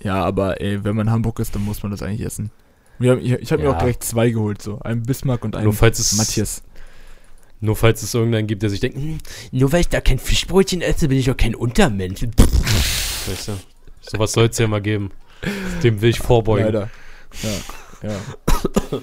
Ja, 0.02 0.24
aber 0.24 0.62
ey, 0.62 0.84
wenn 0.86 0.96
man 0.96 1.08
in 1.08 1.12
Hamburg 1.14 1.40
ist, 1.40 1.54
dann 1.54 1.66
muss 1.66 1.84
man 1.84 1.92
das 1.92 2.02
eigentlich 2.02 2.26
essen. 2.26 2.52
Haben, 3.00 3.20
ich 3.22 3.32
ich 3.32 3.52
habe 3.52 3.62
mir 3.64 3.70
Ja. 3.70 3.76
auch 3.76 3.80
direkt 3.80 4.04
zwei 4.04 4.30
geholt, 4.30 4.62
so. 4.62 4.80
Einen 4.80 5.04
Bismarck 5.04 5.44
und 5.46 5.56
einen 5.56 5.66
Nur 5.66 5.74
falls 5.74 6.00
es 6.00 6.14
Matthias. 6.18 6.62
Nur 7.62 7.76
falls 7.76 8.02
es 8.04 8.14
irgendeinen 8.14 8.48
gibt, 8.48 8.62
der 8.64 8.70
sich 8.70 8.80
denkt, 8.80 8.98
hm, 8.98 9.18
Nur 9.52 9.72
weil 9.72 9.82
ich 9.82 9.90
da 9.90 10.00
kein 10.02 10.18
Fischbrötchen 10.20 10.82
esse, 10.82 11.08
bin 11.10 11.18
ich 11.18 11.30
auch 11.30 11.38
kein 11.38 11.56
Untermensch. 11.56 12.24
weißt 12.24 13.48
du, 13.50 13.52
sowas 14.02 14.32
soll 14.32 14.46
es 14.48 14.58
ja 14.58 14.68
mal 14.68 14.82
geben. 14.82 15.12
Dem 15.84 16.02
will 16.02 16.10
ich 16.10 16.20
vorbeugen. 16.20 16.66
Leider. 16.66 16.90
Ja, 18.02 18.10
ja. 18.10 19.00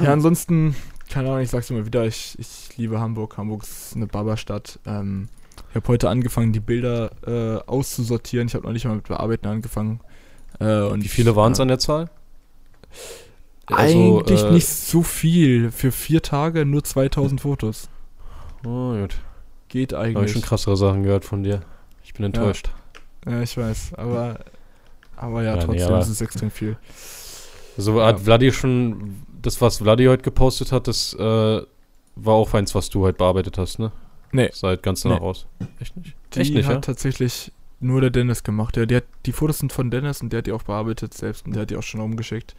ja, 0.00 0.12
ansonsten, 0.12 0.74
keine 1.10 1.28
Ahnung, 1.28 1.42
ich 1.42 1.50
sag's 1.50 1.70
immer 1.70 1.86
wieder, 1.86 2.04
ich, 2.06 2.36
ich 2.38 2.76
liebe 2.76 3.00
Hamburg. 3.00 3.36
Hamburg 3.36 3.62
ist 3.62 3.94
eine 3.96 4.06
Baba-Stadt. 4.06 4.78
Ähm, 4.86 5.28
ich 5.70 5.76
habe 5.76 5.88
heute 5.88 6.08
angefangen, 6.08 6.52
die 6.52 6.60
Bilder 6.60 7.10
äh, 7.26 7.60
auszusortieren. 7.68 8.48
Ich 8.48 8.54
habe 8.54 8.64
noch 8.66 8.72
nicht 8.72 8.84
mal 8.84 8.94
mit 8.96 9.08
Bearbeiten 9.08 9.46
angefangen. 9.46 10.00
Äh, 10.60 10.82
und 10.82 11.04
Wie 11.04 11.08
viele 11.08 11.36
waren 11.36 11.52
es 11.52 11.58
ja, 11.58 11.62
an 11.62 11.68
der 11.68 11.78
Zahl? 11.78 12.10
Eigentlich 13.66 14.42
äh, 14.42 14.50
nicht 14.52 14.66
so 14.68 15.02
viel. 15.02 15.70
Für 15.70 15.92
vier 15.92 16.22
Tage 16.22 16.64
nur 16.64 16.82
2000 16.84 17.40
Fotos. 17.40 17.88
Oh, 18.64 18.92
gut. 18.94 19.16
Geht 19.68 19.92
Habe 19.92 20.08
ich 20.10 20.16
eigentlich. 20.16 20.32
schon 20.32 20.42
krassere 20.42 20.76
Sachen 20.76 21.02
gehört 21.02 21.24
von 21.24 21.42
dir. 21.42 21.60
Ich 22.02 22.14
bin 22.14 22.24
enttäuscht. 22.24 22.70
Ja, 23.26 23.42
ich 23.42 23.56
weiß. 23.56 23.94
Aber, 23.94 24.38
aber 25.16 25.42
ja, 25.42 25.50
Ja, 25.50 25.56
nee, 25.56 25.64
trotzdem 25.66 25.88
aber- 25.88 25.98
ist 26.00 26.08
es 26.08 26.20
extrem 26.22 26.50
viel. 26.50 26.76
Also 27.76 27.98
Ja. 28.00 28.06
hat 28.06 28.20
Vladi 28.20 28.50
schon, 28.52 29.16
das 29.42 29.60
was 29.60 29.78
Vladi 29.78 30.06
heute 30.06 30.22
gepostet 30.22 30.72
hat, 30.72 30.88
das 30.88 31.12
äh, 31.14 31.18
war 32.16 32.34
auch 32.34 32.54
eins, 32.54 32.74
was 32.74 32.88
du 32.88 33.02
heute 33.04 33.18
bearbeitet 33.18 33.58
hast, 33.58 33.78
ne? 33.78 33.92
Nee. 34.32 34.50
Seit 34.52 34.82
ganz 34.82 35.04
Nee. 35.04 35.10
danach 35.10 35.22
raus. 35.22 35.46
Echt 35.78 35.96
nicht? 35.96 36.14
Die 36.34 36.40
Echt 36.40 36.54
nicht, 36.54 36.66
hat 36.66 36.74
ja? 36.74 36.80
tatsächlich 36.80 37.52
nur 37.80 38.00
der 38.00 38.10
Dennis 38.10 38.42
gemacht. 38.42 38.76
Der, 38.76 38.86
der 38.86 38.98
hat, 38.98 39.04
die 39.26 39.32
Fotos 39.32 39.58
sind 39.58 39.72
von 39.72 39.90
Dennis 39.90 40.20
und 40.20 40.32
der 40.32 40.38
hat 40.38 40.46
die 40.46 40.52
auch 40.52 40.62
bearbeitet 40.62 41.14
selbst 41.14 41.46
und 41.46 41.54
der 41.54 41.62
hat 41.62 41.70
die 41.70 41.76
auch 41.76 41.82
schon 41.82 42.00
rumgeschickt. 42.00 42.54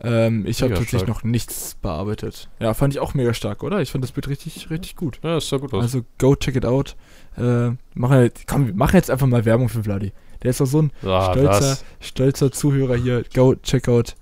Ähm, 0.00 0.46
ich 0.46 0.62
habe 0.62 0.74
tatsächlich 0.74 1.02
stark. 1.02 1.08
noch 1.08 1.24
nichts 1.24 1.76
bearbeitet. 1.82 2.48
Ja, 2.60 2.72
fand 2.72 2.94
ich 2.94 3.00
auch 3.00 3.14
mega 3.14 3.34
stark, 3.34 3.64
oder? 3.64 3.80
Ich 3.80 3.90
fand 3.90 4.04
das 4.04 4.12
Bild 4.12 4.28
richtig, 4.28 4.70
richtig 4.70 4.94
gut. 4.94 5.18
Ja, 5.24 5.38
ist 5.38 5.50
ja 5.50 5.58
gut 5.58 5.74
aus. 5.74 5.82
Also 5.82 6.02
go 6.18 6.36
check 6.36 6.54
it 6.54 6.64
out. 6.64 6.94
Äh, 7.36 7.70
machen 7.94 8.22
jetzt, 8.22 8.46
komm, 8.46 8.68
wir 8.68 8.74
machen 8.74 8.94
jetzt 8.96 9.10
einfach 9.10 9.26
mal 9.26 9.44
Werbung 9.44 9.68
für 9.68 9.82
Vladi. 9.82 10.12
Der 10.42 10.50
ist 10.50 10.60
doch 10.60 10.66
so 10.66 10.82
ein 10.82 10.92
ah, 11.04 11.32
stolzer, 11.32 11.78
stolzer 12.00 12.52
Zuhörer 12.52 12.94
hier. 12.96 13.24
Go 13.34 13.56
check 13.56 13.88
out 13.88 14.14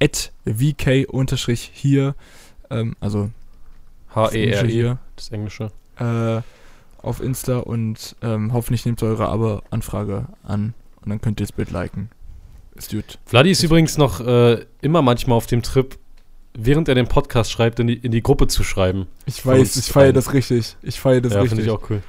at 0.00 0.32
vk-hier. 0.46 2.14
Ähm, 2.70 2.94
also 3.00 3.30
das 4.14 4.32
H-E-R-E, 4.32 4.70
hier. 4.70 4.98
das 5.16 5.30
Englische. 5.30 5.72
äh, 5.98 6.42
auf 7.02 7.22
Insta 7.22 7.58
und 7.58 8.16
ähm, 8.22 8.52
hoffentlich 8.52 8.84
nehmt 8.86 9.02
ihr 9.02 9.08
eure 9.08 9.28
Abo-Anfrage 9.28 10.26
an 10.42 10.74
und 11.02 11.10
dann 11.10 11.20
könnt 11.20 11.40
ihr 11.40 11.46
das 11.46 11.52
Bild 11.52 11.70
liken. 11.70 12.10
Ist 12.74 12.90
gut. 12.90 13.18
Vladi 13.26 13.50
ist 13.50 13.62
übrigens 13.62 13.98
noch 13.98 14.20
äh, 14.20 14.64
immer 14.80 15.02
manchmal 15.02 15.36
auf 15.36 15.46
dem 15.46 15.62
Trip, 15.62 15.98
während 16.54 16.88
er 16.88 16.94
den 16.94 17.08
Podcast 17.08 17.50
schreibt, 17.50 17.80
in 17.80 17.88
die, 17.88 17.94
in 17.94 18.12
die 18.12 18.22
Gruppe 18.22 18.46
zu 18.46 18.62
schreiben. 18.62 19.06
Ich 19.26 19.44
weiß, 19.44 19.76
ich 19.76 19.86
feiere 19.86 20.12
das 20.12 20.32
richtig. 20.32 20.76
Ich 20.82 21.00
feiere 21.00 21.20
das 21.20 21.32
ja, 21.32 21.40
finde 21.40 21.56
richtig. 21.56 21.66
ich 21.66 21.72
auch 21.72 21.90
cool. 21.90 22.02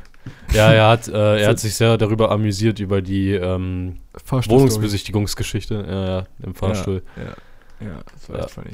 Ja, 0.54 0.72
er 0.72 0.88
hat, 0.90 1.08
äh, 1.08 1.42
er 1.42 1.50
hat 1.50 1.60
sich 1.60 1.74
sehr 1.76 1.98
darüber 1.98 2.30
amüsiert, 2.30 2.80
über 2.80 3.02
die 3.02 3.32
ähm. 3.34 3.98
Wohnungsbesichtigungsgeschichte 4.28 5.86
ja, 5.88 6.06
ja, 6.20 6.28
im 6.44 6.54
Fahrstuhl. 6.54 7.02
Ja, 7.16 7.88
ja, 7.88 8.00
das 8.14 8.30
war 8.30 8.38
Ja. 8.38 8.44
echt 8.44 8.52
funny. 8.52 8.72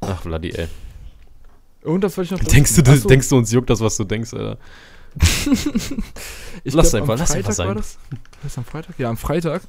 Ach, 0.00 0.22
Vladi, 0.22 0.50
ey. 0.50 0.66
Und 1.84 2.00
das 2.02 2.16
wollte 2.16 2.34
ich 2.34 2.40
noch 2.42 2.48
Denkst 2.48 2.74
du, 2.76 2.82
berichten. 2.82 2.84
das, 2.84 2.94
Achso, 2.98 3.08
denkst 3.08 3.28
du, 3.28 3.36
uns 3.36 3.52
juckt 3.52 3.70
das, 3.70 3.80
was 3.80 3.96
du 3.96 4.04
denkst, 4.04 4.32
Alter? 4.32 4.58
Ich 6.64 6.74
Lass 6.74 6.90
glaub, 6.90 7.02
einfach- 7.02 7.14
am 7.14 7.18
lass 7.18 7.30
einfach 7.30 7.52
Freitag 7.52 7.52
sein. 7.54 7.68
War 7.68 7.74
das? 7.74 7.98
Das 8.42 8.58
am 8.58 8.64
Freitag? 8.64 8.98
Ja, 8.98 9.08
am 9.10 9.16
Freitag. 9.16 9.62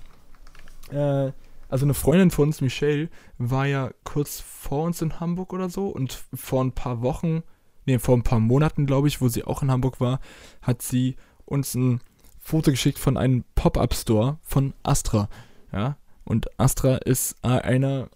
Äh, 0.91 1.31
also 1.69 1.85
eine 1.85 1.93
Freundin 1.93 2.31
von 2.31 2.47
uns, 2.49 2.61
Michelle, 2.61 3.09
war 3.37 3.65
ja 3.65 3.91
kurz 4.03 4.39
vor 4.39 4.83
uns 4.83 5.01
in 5.01 5.19
Hamburg 5.19 5.53
oder 5.53 5.69
so 5.69 5.87
und 5.87 6.23
vor 6.33 6.63
ein 6.63 6.71
paar 6.71 7.01
Wochen, 7.01 7.43
nee, 7.85 7.99
vor 7.99 8.15
ein 8.15 8.23
paar 8.23 8.39
Monaten, 8.39 8.85
glaube 8.85 9.07
ich, 9.07 9.19
wo 9.21 9.27
sie 9.27 9.43
auch 9.43 9.61
in 9.63 9.71
Hamburg 9.71 9.99
war, 9.99 10.19
hat 10.61 10.81
sie 10.81 11.15
uns 11.45 11.73
ein 11.75 12.01
Foto 12.39 12.71
geschickt 12.71 12.99
von 12.99 13.17
einem 13.17 13.43
Pop-Up-Store 13.55 14.37
von 14.43 14.73
Astra. 14.83 15.27
Ja, 15.73 15.97
und 16.23 16.47
Astra 16.59 16.97
ist 16.97 17.35
einer, 17.43 18.09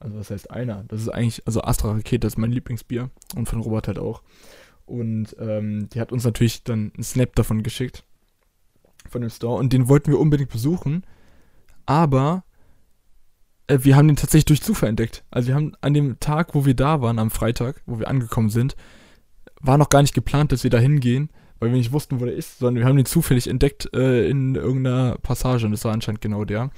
also 0.00 0.18
was 0.18 0.30
heißt 0.30 0.50
einer? 0.50 0.84
Das 0.88 1.00
ist 1.00 1.08
eigentlich, 1.08 1.42
also 1.46 1.62
Astra 1.62 1.92
Rakete, 1.92 2.26
ist 2.26 2.36
mein 2.38 2.50
Lieblingsbier 2.52 3.10
und 3.36 3.48
von 3.48 3.60
Robert 3.60 3.86
halt 3.86 3.98
auch. 4.00 4.22
Und 4.86 5.36
ähm, 5.38 5.88
die 5.90 6.00
hat 6.00 6.12
uns 6.12 6.24
natürlich 6.24 6.62
dann 6.62 6.92
einen 6.94 7.04
Snap 7.04 7.34
davon 7.34 7.62
geschickt. 7.62 8.04
Von 9.08 9.20
dem 9.20 9.30
Store. 9.30 9.58
Und 9.58 9.72
den 9.72 9.88
wollten 9.88 10.10
wir 10.10 10.18
unbedingt 10.18 10.50
besuchen. 10.50 11.04
Aber 11.84 12.44
äh, 13.66 13.78
wir 13.82 13.96
haben 13.96 14.08
den 14.08 14.16
tatsächlich 14.16 14.46
durch 14.46 14.62
Zufall 14.62 14.88
entdeckt. 14.88 15.24
Also 15.30 15.48
wir 15.48 15.54
haben 15.54 15.72
an 15.80 15.94
dem 15.94 16.18
Tag, 16.20 16.54
wo 16.54 16.64
wir 16.64 16.74
da 16.74 17.00
waren, 17.00 17.18
am 17.18 17.30
Freitag, 17.30 17.82
wo 17.86 17.98
wir 17.98 18.08
angekommen 18.08 18.50
sind, 18.50 18.76
war 19.60 19.78
noch 19.78 19.88
gar 19.88 20.02
nicht 20.02 20.14
geplant, 20.14 20.52
dass 20.52 20.64
wir 20.64 20.70
da 20.70 20.78
hingehen, 20.78 21.30
weil 21.58 21.70
wir 21.70 21.78
nicht 21.78 21.92
wussten, 21.92 22.20
wo 22.20 22.24
der 22.24 22.34
ist, 22.34 22.58
sondern 22.58 22.82
wir 22.82 22.88
haben 22.88 22.96
den 22.96 23.06
zufällig 23.06 23.48
entdeckt 23.48 23.88
äh, 23.94 24.28
in 24.28 24.54
irgendeiner 24.54 25.16
Passage 25.18 25.66
und 25.66 25.72
das 25.72 25.84
war 25.84 25.92
anscheinend 25.92 26.20
genau 26.20 26.44
der. 26.44 26.70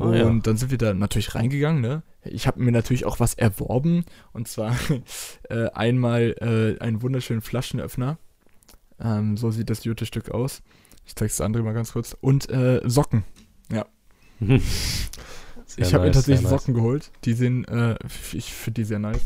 Ah, 0.00 0.04
Und 0.06 0.14
ja. 0.14 0.32
dann 0.42 0.56
sind 0.56 0.70
wir 0.70 0.78
da 0.78 0.94
natürlich 0.94 1.34
reingegangen, 1.34 1.80
ne? 1.80 2.02
Ich 2.24 2.46
habe 2.46 2.60
mir 2.62 2.72
natürlich 2.72 3.04
auch 3.06 3.20
was 3.20 3.34
erworben 3.34 4.04
und 4.32 4.48
zwar 4.48 4.76
äh, 5.50 5.66
einmal 5.70 6.34
äh, 6.40 6.82
einen 6.82 7.02
wunderschönen 7.02 7.42
Flaschenöffner. 7.42 8.18
Ähm, 9.00 9.36
so 9.36 9.50
sieht 9.50 9.70
das 9.70 9.82
gute 9.82 10.06
Stück 10.06 10.30
aus. 10.30 10.62
Ich 11.06 11.14
zeige 11.16 11.30
es 11.30 11.40
André 11.40 11.62
mal 11.62 11.72
ganz 11.74 11.92
kurz. 11.92 12.16
Und 12.20 12.50
äh, 12.50 12.80
Socken. 12.84 13.24
Sehr 14.40 14.58
ich 15.86 15.92
habe 15.94 16.04
mir 16.04 16.08
nice, 16.08 16.16
tatsächlich 16.16 16.40
sehr 16.40 16.50
nice. 16.50 16.60
Socken 16.62 16.74
geholt. 16.74 17.10
Die 17.24 17.32
sehen, 17.34 17.64
äh, 17.66 17.96
ich 18.32 18.52
finde 18.52 18.80
die 18.80 18.84
sehr 18.84 18.98
nice. 18.98 19.20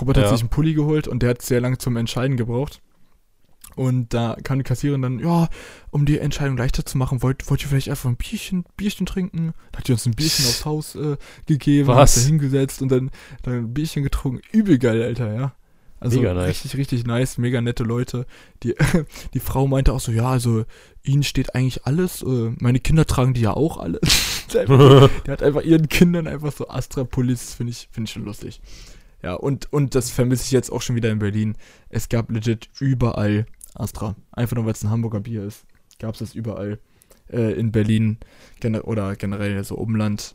Robert 0.00 0.16
Ja. 0.18 0.24
hat 0.24 0.30
sich 0.30 0.40
einen 0.40 0.50
Pulli 0.50 0.74
geholt 0.74 1.08
und 1.08 1.22
der 1.22 1.30
hat 1.30 1.42
sehr 1.42 1.60
lange 1.60 1.78
zum 1.78 1.96
Entscheiden 1.96 2.36
gebraucht. 2.36 2.80
Und 3.80 4.12
da 4.12 4.36
kam 4.44 4.58
die 4.58 4.62
Kassiererin 4.62 5.00
dann, 5.00 5.18
ja, 5.20 5.48
um 5.90 6.04
die 6.04 6.18
Entscheidung 6.18 6.58
leichter 6.58 6.84
zu 6.84 6.98
machen, 6.98 7.22
wollt, 7.22 7.48
wollt 7.48 7.62
ihr 7.62 7.68
vielleicht 7.68 7.88
einfach 7.88 8.10
ein 8.10 8.16
Bierchen, 8.16 8.66
Bierchen 8.76 9.06
trinken? 9.06 9.54
Da 9.72 9.78
hat 9.78 9.88
die 9.88 9.92
uns 9.92 10.04
ein 10.04 10.12
Bierchen 10.12 10.44
aufs 10.44 10.66
Haus 10.66 10.94
äh, 10.96 11.16
gegeben, 11.46 11.88
Was? 11.88 12.14
hat 12.14 12.22
da 12.22 12.26
hingesetzt 12.26 12.82
und 12.82 12.92
dann, 12.92 13.10
dann 13.42 13.54
ein 13.54 13.72
Bierchen 13.72 14.02
getrunken. 14.02 14.42
Übel 14.52 14.76
geil, 14.76 15.02
Alter, 15.02 15.32
ja. 15.32 15.54
Also 15.98 16.18
Mega 16.18 16.34
nice. 16.34 16.48
richtig, 16.48 16.76
richtig 16.76 17.06
nice, 17.06 17.38
mega 17.38 17.62
nette 17.62 17.82
Leute. 17.82 18.26
Die, 18.64 18.74
die 19.32 19.40
Frau 19.40 19.66
meinte 19.66 19.94
auch 19.94 20.00
so, 20.00 20.12
ja, 20.12 20.28
also 20.28 20.66
ihnen 21.02 21.22
steht 21.22 21.54
eigentlich 21.54 21.86
alles. 21.86 22.20
Äh, 22.20 22.52
meine 22.58 22.80
Kinder 22.80 23.06
tragen 23.06 23.32
die 23.32 23.40
ja 23.40 23.54
auch 23.54 23.78
alle. 23.78 23.98
Der 24.52 24.68
hat 25.28 25.42
einfach 25.42 25.62
ihren 25.62 25.88
Kindern 25.88 26.26
einfach 26.26 26.52
so 26.52 26.68
Astra-Pullis, 26.68 27.54
finde 27.54 27.70
ich, 27.70 27.88
finde 27.90 28.08
ich 28.08 28.12
schon 28.12 28.26
lustig. 28.26 28.60
Ja, 29.22 29.32
und, 29.34 29.72
und 29.72 29.94
das 29.94 30.10
vermisse 30.10 30.44
ich 30.44 30.50
jetzt 30.50 30.70
auch 30.70 30.82
schon 30.82 30.96
wieder 30.96 31.08
in 31.08 31.18
Berlin. 31.18 31.56
Es 31.88 32.10
gab 32.10 32.30
legit 32.30 32.68
überall 32.78 33.46
Astra. 33.74 34.16
Einfach 34.32 34.56
nur, 34.56 34.64
weil 34.66 34.72
es 34.72 34.82
ein 34.82 34.90
Hamburger 34.90 35.20
Bier 35.20 35.44
ist. 35.44 35.64
Gab 35.98 36.14
es 36.14 36.20
das 36.20 36.34
überall. 36.34 36.78
Äh, 37.28 37.52
in 37.52 37.70
Berlin 37.72 38.18
gener 38.60 38.86
oder 38.86 39.14
generell 39.16 39.62
so 39.64 39.76
Umland. 39.76 40.34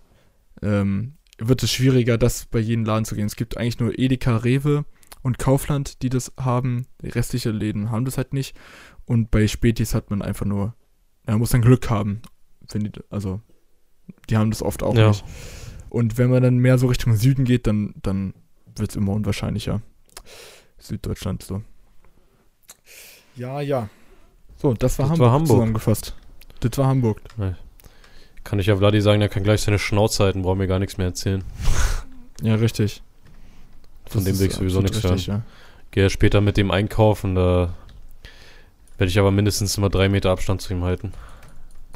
Ähm, 0.62 1.13
wird 1.38 1.62
es 1.63 1.71
schwieriger, 1.71 2.17
das 2.17 2.45
bei 2.45 2.60
jedem 2.60 2.86
Laden 2.86 3.04
zu 3.06 3.15
gehen. 3.15 3.26
Es 3.26 3.36
gibt 3.36 3.58
eigentlich 3.58 3.80
nur 3.80 3.98
Edeka, 4.00 4.38
Rewe 4.38 4.86
und 5.21 5.38
Kaufland, 5.38 6.02
die 6.02 6.10
das 6.10 6.32
haben. 6.39 6.86
Die 7.02 7.10
restlichen 7.10 7.54
Läden 7.54 7.91
haben 7.91 8.06
das 8.06 8.17
halt 8.17 8.34
nicht. 8.34 8.56
Und 9.06 9.32
bei 9.32 9.48
Spätis 9.48 9.93
hat 9.93 10.10
man 10.10 10.21
einfach 10.21 10.45
nur, 10.45 10.74
man 11.26 11.39
muss 11.39 11.50
dann 11.50 11.62
Glück 11.62 11.89
haben. 11.89 12.21
Die, 12.74 12.91
also, 13.10 13.41
die 14.30 14.38
haben 14.38 14.50
das 14.52 14.62
oft 14.63 14.82
auch 14.82 14.95
Ja. 14.95 15.10
nicht. 15.10 15.26
Und 15.89 16.17
wenn 16.17 16.30
man 16.30 16.41
dann 16.41 16.58
mehr 16.58 16.78
so 16.78 16.88
Richtung 16.88 17.15
Süden 17.15 17.43
geht, 17.45 17.67
dann, 17.67 17.95
dann 18.02 18.34
wird 18.76 18.91
es 18.91 18.95
immer 18.95 19.12
unwahrscheinlicher. 19.13 19.82
Süddeutschland 20.78 21.43
so. 21.43 21.63
Ja, 23.36 23.62
ja. 23.62 23.89
So, 24.58 24.74
das 24.74 24.98
war 25.00 25.06
Das 25.06 25.12
Hamburg, 25.12 25.26
war 25.28 25.34
Hamburg. 25.34 25.48
zusammengefasst. 25.58 26.15
Das 26.62 26.78
war 26.78 26.88
Hamburg. 26.88 27.21
Kann 28.43 28.60
ich 28.60 28.67
ja 28.67 28.78
Vladi 28.78 29.02
sagen, 29.02 29.19
der 29.19 29.30
kann 29.30 29.43
gleich 29.43 29.62
seine 29.62 29.80
Schnauze 29.80 30.24
halten, 30.24 30.41
braucht 30.43 30.58
mir 30.58 30.67
gar 30.67 30.80
nichts 30.80 30.98
mehr 30.98 31.08
erzählen. 31.08 31.43
Ja, 32.41 32.56
richtig. 32.56 33.02
Von 34.08 34.24
Das 34.24 34.34
dem 34.34 34.39
will 34.39 34.48
ich 34.48 34.54
sowieso 34.54 34.82
nichts 34.82 35.04
hören. 35.04 35.13
richtig, 35.13 35.28
Ja. 35.28 35.41
Gehe 35.91 36.04
ja 36.04 36.10
später 36.10 36.41
mit 36.41 36.58
dem 36.58 36.71
einkaufen, 36.71 37.36
da 37.36 37.74
werde 38.98 39.10
ich 39.10 39.17
aber 39.19 39.32
mindestens 39.32 39.78
immer 39.78 39.89
drei 39.89 40.10
Meter 40.10 40.30
Abstand 40.32 40.62
zu 40.62 40.74
ihm 40.74 40.84
halten. 40.84 41.12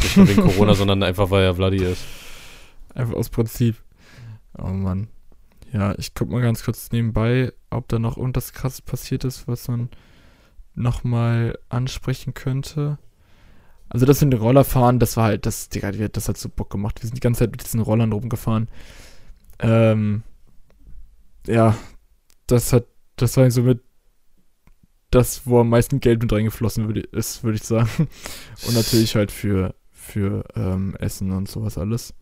Nicht 0.01 0.17
nur 0.17 0.27
wegen 0.27 0.41
Corona, 0.41 0.73
sondern 0.75 1.03
einfach, 1.03 1.29
weil 1.29 1.43
er 1.43 1.55
Vladi 1.55 1.83
ist. 1.83 2.01
Einfach 2.95 3.13
aus 3.15 3.29
Prinzip. 3.29 3.75
Oh 4.57 4.67
Mann. 4.67 5.07
Ja, 5.71 5.93
ich 5.97 6.13
guck 6.15 6.29
mal 6.29 6.41
ganz 6.41 6.63
kurz 6.63 6.91
nebenbei, 6.91 7.53
ob 7.69 7.87
da 7.89 7.99
noch 7.99 8.17
irgendwas 8.17 8.53
krasses 8.53 8.81
passiert 8.81 9.23
ist, 9.23 9.47
was 9.47 9.67
man 9.67 9.89
nochmal 10.79 11.57
ansprechen 11.69 12.33
könnte. 12.33 12.97
Also 13.89 14.05
das 14.05 14.21
mit 14.21 14.33
den 14.33 14.39
Rollerfahren, 14.41 14.99
das 14.99 15.17
war 15.17 15.25
halt, 15.25 15.45
das, 15.45 15.69
Digga, 15.69 15.91
das 15.91 16.29
hat 16.29 16.37
so 16.37 16.49
Bock 16.49 16.69
gemacht. 16.69 17.01
Wir 17.01 17.07
sind 17.07 17.15
die 17.17 17.21
ganze 17.21 17.39
Zeit 17.39 17.51
mit 17.51 17.63
diesen 17.63 17.79
Rollern 17.81 18.11
rumgefahren. 18.11 18.67
Ähm, 19.59 20.23
ja, 21.47 21.75
das 22.47 22.71
hat, 22.73 22.85
das 23.15 23.35
war 23.37 23.49
so 23.51 23.63
mit 23.63 23.81
das, 25.11 25.47
wo 25.47 25.59
am 25.59 25.69
meisten 25.69 25.99
Geld 25.99 26.21
mit 26.21 26.31
reingeflossen 26.31 26.89
ist, 26.95 27.43
würde 27.43 27.57
ich 27.57 27.63
sagen. 27.63 27.89
Und 28.67 28.75
natürlich 28.75 29.15
halt 29.15 29.31
für, 29.31 29.73
für 29.91 30.43
ähm, 30.55 30.95
Essen 30.99 31.31
und 31.31 31.49
sowas 31.49 31.77
alles. 31.77 32.13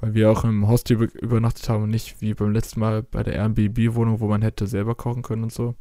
Weil 0.00 0.14
wir 0.14 0.30
auch 0.30 0.44
im 0.44 0.68
Hostel 0.68 0.94
über- 0.94 1.20
übernachtet 1.22 1.68
haben 1.68 1.84
und 1.84 1.90
nicht 1.90 2.20
wie 2.20 2.34
beim 2.34 2.52
letzten 2.52 2.80
Mal 2.80 3.02
bei 3.02 3.22
der 3.22 3.34
Airbnb-Wohnung, 3.34 4.20
wo 4.20 4.26
man 4.28 4.42
hätte 4.42 4.66
selber 4.66 4.94
kochen 4.94 5.22
können 5.22 5.44
und 5.44 5.52
so. 5.52 5.76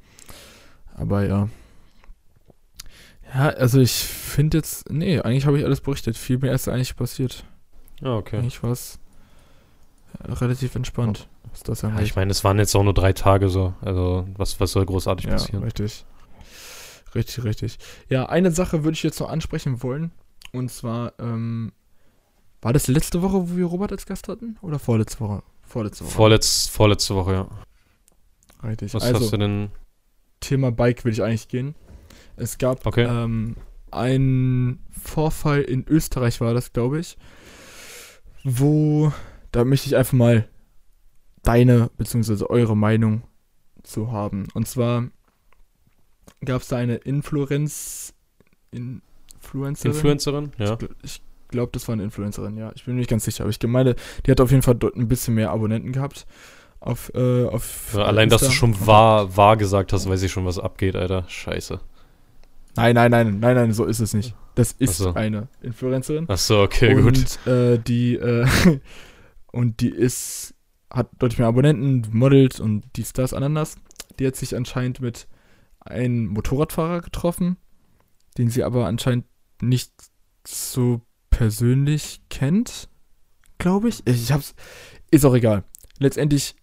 Aber 0.95 1.25
ja. 1.25 1.49
Ja, 3.33 3.49
also 3.49 3.79
ich 3.79 3.93
finde 3.93 4.57
jetzt, 4.57 4.89
nee, 4.91 5.19
eigentlich 5.19 5.45
habe 5.45 5.57
ich 5.57 5.65
alles 5.65 5.81
berichtet. 5.81 6.17
Viel 6.17 6.37
mehr 6.37 6.53
ist 6.53 6.67
eigentlich 6.67 6.95
passiert. 6.95 7.45
Ja, 8.01 8.15
okay. 8.15 8.37
Eigentlich 8.37 8.61
war 8.61 8.71
es 8.71 8.99
relativ 10.25 10.75
entspannt, 10.75 11.27
was 11.51 11.63
das 11.63 11.81
Ja, 11.81 11.99
ich 11.99 12.15
meine, 12.15 12.31
es 12.31 12.43
waren 12.43 12.59
jetzt 12.59 12.75
auch 12.75 12.83
nur 12.83 12.93
drei 12.93 13.13
Tage 13.13 13.49
so. 13.49 13.73
Also, 13.81 14.27
was, 14.35 14.59
was 14.59 14.71
soll 14.71 14.85
großartig 14.85 15.27
Ja, 15.27 15.33
passieren? 15.33 15.63
richtig. 15.63 16.05
Richtig, 17.15 17.43
richtig. 17.43 17.77
Ja, 18.09 18.27
eine 18.27 18.51
Sache 18.51 18.83
würde 18.83 18.95
ich 18.95 19.03
jetzt 19.03 19.19
noch 19.19 19.29
ansprechen 19.29 19.83
wollen. 19.83 20.11
Und 20.53 20.69
zwar, 20.71 21.13
ähm, 21.19 21.71
war 22.61 22.73
das 22.73 22.87
letzte 22.87 23.21
Woche, 23.21 23.49
wo 23.49 23.57
wir 23.57 23.65
Robert 23.65 23.91
als 23.91 24.05
Gast 24.05 24.27
hatten? 24.27 24.57
Oder 24.61 24.79
vorletzte 24.79 25.19
Woche? 25.19 25.43
Vorletzte 25.63 26.05
Woche. 26.05 26.13
Vorletz, 26.13 26.67
vorletzte 26.67 27.15
Woche, 27.15 27.33
ja. 27.33 27.47
richtig. 28.67 28.93
Was 28.93 29.03
also, 29.03 29.21
hast 29.21 29.33
du 29.33 29.37
denn? 29.37 29.71
Thema 30.41 30.71
Bike 30.71 31.05
will 31.05 31.13
ich 31.13 31.23
eigentlich 31.23 31.47
gehen. 31.47 31.75
Es 32.35 32.57
gab 32.57 32.85
Okay. 32.85 33.05
ähm, 33.09 33.55
einen 33.91 34.79
Vorfall 34.91 35.61
in 35.61 35.85
Österreich, 35.87 36.41
war 36.41 36.53
das, 36.53 36.73
glaube 36.73 36.99
ich, 36.99 37.17
wo, 38.43 39.13
da 39.51 39.63
möchte 39.63 39.87
ich 39.87 39.95
einfach 39.95 40.13
mal 40.13 40.47
deine 41.43 41.89
bzw. 41.97 42.45
eure 42.45 42.75
Meinung 42.75 43.23
zu 43.83 44.11
haben. 44.11 44.47
Und 44.53 44.67
zwar 44.67 45.07
gab 46.43 46.61
es 46.61 46.67
da 46.67 46.77
eine 46.77 46.95
Influenz, 46.95 48.13
Influencerin. 48.71 49.91
Influencerin? 49.95 50.51
Ja. 50.57 50.77
Ich, 51.03 51.21
ich 51.21 51.21
glaube, 51.49 51.71
das 51.73 51.87
war 51.87 51.93
eine 51.93 52.03
Influencerin, 52.03 52.57
ja. 52.57 52.71
Ich 52.75 52.85
bin 52.85 52.95
mir 52.95 52.99
nicht 52.99 53.09
ganz 53.09 53.25
sicher, 53.25 53.43
aber 53.43 53.49
ich 53.51 53.61
meine, 53.67 53.95
die 54.25 54.31
hat 54.31 54.39
auf 54.41 54.51
jeden 54.51 54.63
Fall 54.63 54.75
dort 54.75 54.95
ein 54.95 55.07
bisschen 55.07 55.35
mehr 55.35 55.51
Abonnenten 55.51 55.91
gehabt. 55.91 56.25
Auf, 56.81 57.11
äh, 57.13 57.45
auf 57.45 57.93
Ja, 57.93 58.05
allein, 58.05 58.27
dass 58.27 58.41
du 58.41 58.47
Insta. 58.47 58.59
schon 58.59 58.87
wahr, 58.87 59.37
wahr 59.37 59.55
gesagt 59.55 59.93
hast, 59.93 60.09
weiß 60.09 60.23
ich 60.23 60.31
schon, 60.31 60.45
was 60.45 60.57
abgeht, 60.57 60.95
Alter. 60.95 61.25
Scheiße. 61.27 61.79
Nein, 62.75 62.95
nein, 62.95 63.11
nein, 63.11 63.39
nein, 63.39 63.55
nein, 63.55 63.73
so 63.73 63.85
ist 63.85 63.99
es 63.99 64.15
nicht. 64.15 64.35
Das 64.55 64.71
ist 64.73 64.97
so. 64.97 65.13
eine 65.13 65.47
Influencerin. 65.61 66.25
Ach 66.27 66.37
so, 66.39 66.61
okay, 66.61 66.95
und 66.95 67.03
gut. 67.03 67.47
Äh, 67.47 67.77
die 67.77 68.15
äh, 68.15 68.47
und 69.51 69.79
die 69.79 69.89
ist 69.89 70.55
hat 70.89 71.09
deutlich 71.19 71.39
mehr 71.39 71.47
Abonnenten, 71.47 72.05
modelt 72.11 72.59
und 72.59 72.83
dies, 72.95 73.13
das, 73.13 73.33
ananas. 73.33 73.75
Die 74.19 74.27
hat 74.27 74.35
sich 74.35 74.55
anscheinend 74.55 74.99
mit 74.99 75.27
einem 75.79 76.27
Motorradfahrer 76.27 77.01
getroffen, 77.01 77.57
den 78.37 78.49
sie 78.49 78.63
aber 78.63 78.87
anscheinend 78.87 79.25
nicht 79.61 79.93
so 80.45 81.01
persönlich 81.29 82.21
kennt, 82.29 82.89
glaube 83.57 83.89
ich. 83.89 84.05
Ich 84.05 84.31
hab's, 84.31 84.53
ist 85.11 85.25
auch 85.25 85.35
egal. 85.35 85.63
Letztendlich 85.97 86.55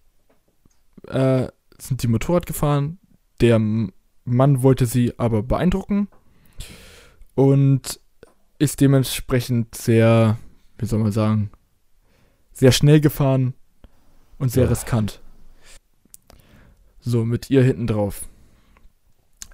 äh, 1.07 1.47
sind 1.77 2.03
die 2.03 2.07
Motorrad 2.07 2.45
gefahren. 2.45 2.99
Der 3.41 3.59
Mann 3.59 4.61
wollte 4.63 4.85
sie 4.85 5.13
aber 5.17 5.43
beeindrucken 5.43 6.07
und 7.35 7.99
ist 8.57 8.81
dementsprechend 8.81 9.75
sehr, 9.75 10.37
wie 10.77 10.85
soll 10.85 10.99
man 10.99 11.11
sagen, 11.11 11.51
sehr 12.51 12.71
schnell 12.73 12.99
gefahren 12.99 13.53
und 14.37 14.51
sehr 14.51 14.63
Ja. 14.65 14.69
riskant. 14.69 15.21
So, 16.99 17.23
mit 17.23 17.49
ihr 17.49 17.63
hinten 17.63 17.87
drauf. 17.87 18.23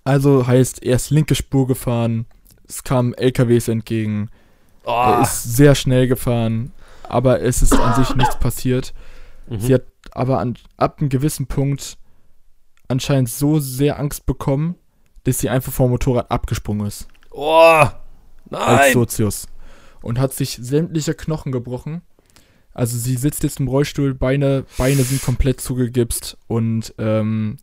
Also 0.03 0.45
heißt, 0.47 0.83
er 0.83 0.95
ist 0.95 1.09
linke 1.11 1.35
Spur 1.35 1.67
gefahren, 1.67 2.25
es 2.67 2.83
kamen 2.83 3.13
LKWs 3.13 3.67
entgegen, 3.67 4.29
er 4.85 4.91
Ah. 4.93 5.21
ist 5.23 5.43
sehr 5.55 5.75
schnell 5.75 6.07
gefahren, 6.07 6.71
aber 7.03 7.41
es 7.41 7.61
ist 7.61 7.73
an 7.73 7.95
sich 7.95 8.15
nichts 8.15 8.37
passiert. 8.39 8.93
Mhm. 9.49 9.59
Sie 9.59 9.73
hat 9.73 9.83
aber 10.11 10.39
an, 10.39 10.57
ab 10.77 10.99
einem 10.99 11.09
gewissen 11.09 11.47
Punkt 11.47 11.97
anscheinend 12.87 13.29
so 13.29 13.59
sehr 13.59 13.99
Angst 13.99 14.25
bekommen, 14.25 14.75
dass 15.23 15.39
sie 15.39 15.49
einfach 15.49 15.71
vom 15.73 15.89
Motorrad 15.91 16.29
abgesprungen 16.31 16.87
ist. 16.87 17.07
Oh, 17.31 17.41
als 17.81 17.91
nein! 18.49 18.93
Sozius. 18.93 19.47
Und 20.01 20.19
hat 20.19 20.33
sich 20.33 20.59
sämtliche 20.61 21.15
Knochen 21.15 21.51
gebrochen. 21.51 22.01
Also 22.73 22.97
sie 22.97 23.15
sitzt 23.15 23.43
jetzt 23.43 23.59
im 23.59 23.67
Rollstuhl, 23.67 24.13
Beine, 24.13 24.65
Beine 24.77 25.03
sind 25.03 25.21
komplett 25.23 25.61
zugegipst 25.61 26.37
und 26.47 26.93
ähm, 26.97 27.57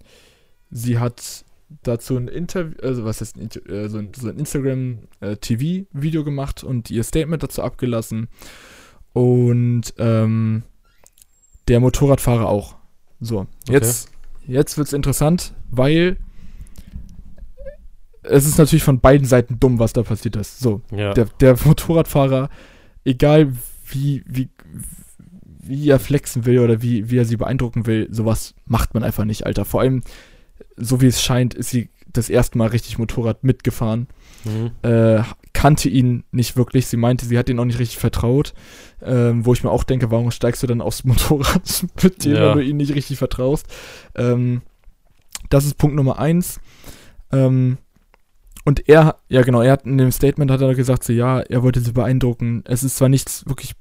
sie 0.70 0.98
hat 0.98 1.44
dazu 1.82 2.16
ein 2.16 2.28
Interview, 2.28 2.74
also 2.82 3.04
was 3.04 3.20
Inter- 3.32 3.68
äh, 3.68 3.88
so 3.88 3.98
ein, 3.98 4.10
so 4.14 4.28
ein 4.28 4.38
Instagram-TV-Video 4.38 6.24
gemacht 6.24 6.64
und 6.64 6.90
ihr 6.90 7.04
Statement 7.04 7.42
dazu 7.42 7.62
abgelassen. 7.62 8.28
Und 9.12 9.92
ähm, 9.98 10.62
der 11.72 11.80
Motorradfahrer 11.80 12.48
auch. 12.48 12.76
So, 13.18 13.46
jetzt, 13.66 14.10
jetzt 14.46 14.76
wird 14.76 14.88
es 14.88 14.92
interessant, 14.92 15.54
weil 15.70 16.18
es 18.22 18.44
ist 18.44 18.58
natürlich 18.58 18.82
von 18.82 19.00
beiden 19.00 19.26
Seiten 19.26 19.58
dumm, 19.58 19.78
was 19.78 19.94
da 19.94 20.02
passiert 20.02 20.36
ist. 20.36 20.60
So, 20.60 20.82
ja. 20.94 21.14
der, 21.14 21.24
der 21.40 21.56
Motorradfahrer, 21.64 22.50
egal 23.06 23.54
wie, 23.86 24.22
wie, 24.26 24.50
wie 25.62 25.88
er 25.88 25.98
flexen 25.98 26.44
will 26.44 26.58
oder 26.58 26.82
wie, 26.82 27.10
wie 27.10 27.16
er 27.16 27.24
sie 27.24 27.38
beeindrucken 27.38 27.86
will, 27.86 28.06
sowas 28.10 28.54
macht 28.66 28.92
man 28.92 29.02
einfach 29.02 29.24
nicht, 29.24 29.46
Alter. 29.46 29.64
Vor 29.64 29.80
allem, 29.80 30.02
so 30.76 31.00
wie 31.00 31.06
es 31.06 31.22
scheint, 31.22 31.54
ist 31.54 31.70
sie 31.70 31.88
das 32.12 32.28
erste 32.28 32.58
Mal 32.58 32.68
richtig 32.68 32.98
Motorrad 32.98 33.44
mitgefahren. 33.44 34.08
Mhm. 34.44 34.72
Äh, 34.82 35.22
kannte 35.62 35.88
ihn 35.88 36.24
nicht 36.32 36.56
wirklich. 36.56 36.88
Sie 36.88 36.96
meinte, 36.96 37.24
sie 37.24 37.38
hat 37.38 37.48
ihn 37.48 37.60
auch 37.60 37.64
nicht 37.64 37.78
richtig 37.78 37.98
vertraut. 38.00 38.52
Ähm, 39.00 39.46
wo 39.46 39.52
ich 39.52 39.62
mir 39.62 39.70
auch 39.70 39.84
denke, 39.84 40.10
warum 40.10 40.32
steigst 40.32 40.60
du 40.60 40.66
dann 40.66 40.80
aufs 40.80 41.04
Motorrad 41.04 41.86
mit 42.02 42.24
dem, 42.24 42.34
Ja. 42.34 42.48
wenn 42.50 42.58
du 42.58 42.64
ihn 42.64 42.78
nicht 42.78 42.96
richtig 42.96 43.16
vertraust? 43.18 43.66
Ähm, 44.16 44.62
das 45.50 45.64
ist 45.64 45.78
Punkt 45.78 45.94
Nummer 45.94 46.18
eins. 46.18 46.60
Ähm, 47.30 47.78
und 48.64 48.88
er, 48.88 49.16
ja 49.28 49.42
genau, 49.42 49.60
er 49.62 49.70
hat 49.72 49.86
in 49.86 49.98
dem 49.98 50.10
Statement 50.10 50.50
hat 50.50 50.60
er 50.60 50.74
gesagt, 50.74 51.04
so 51.04 51.12
ja, 51.12 51.38
er 51.40 51.62
wollte 51.62 51.78
sie 51.80 51.92
beeindrucken. 51.92 52.64
Es 52.66 52.82
ist 52.82 52.96
zwar 52.96 53.08
nichts 53.08 53.46
wirklich 53.46 53.74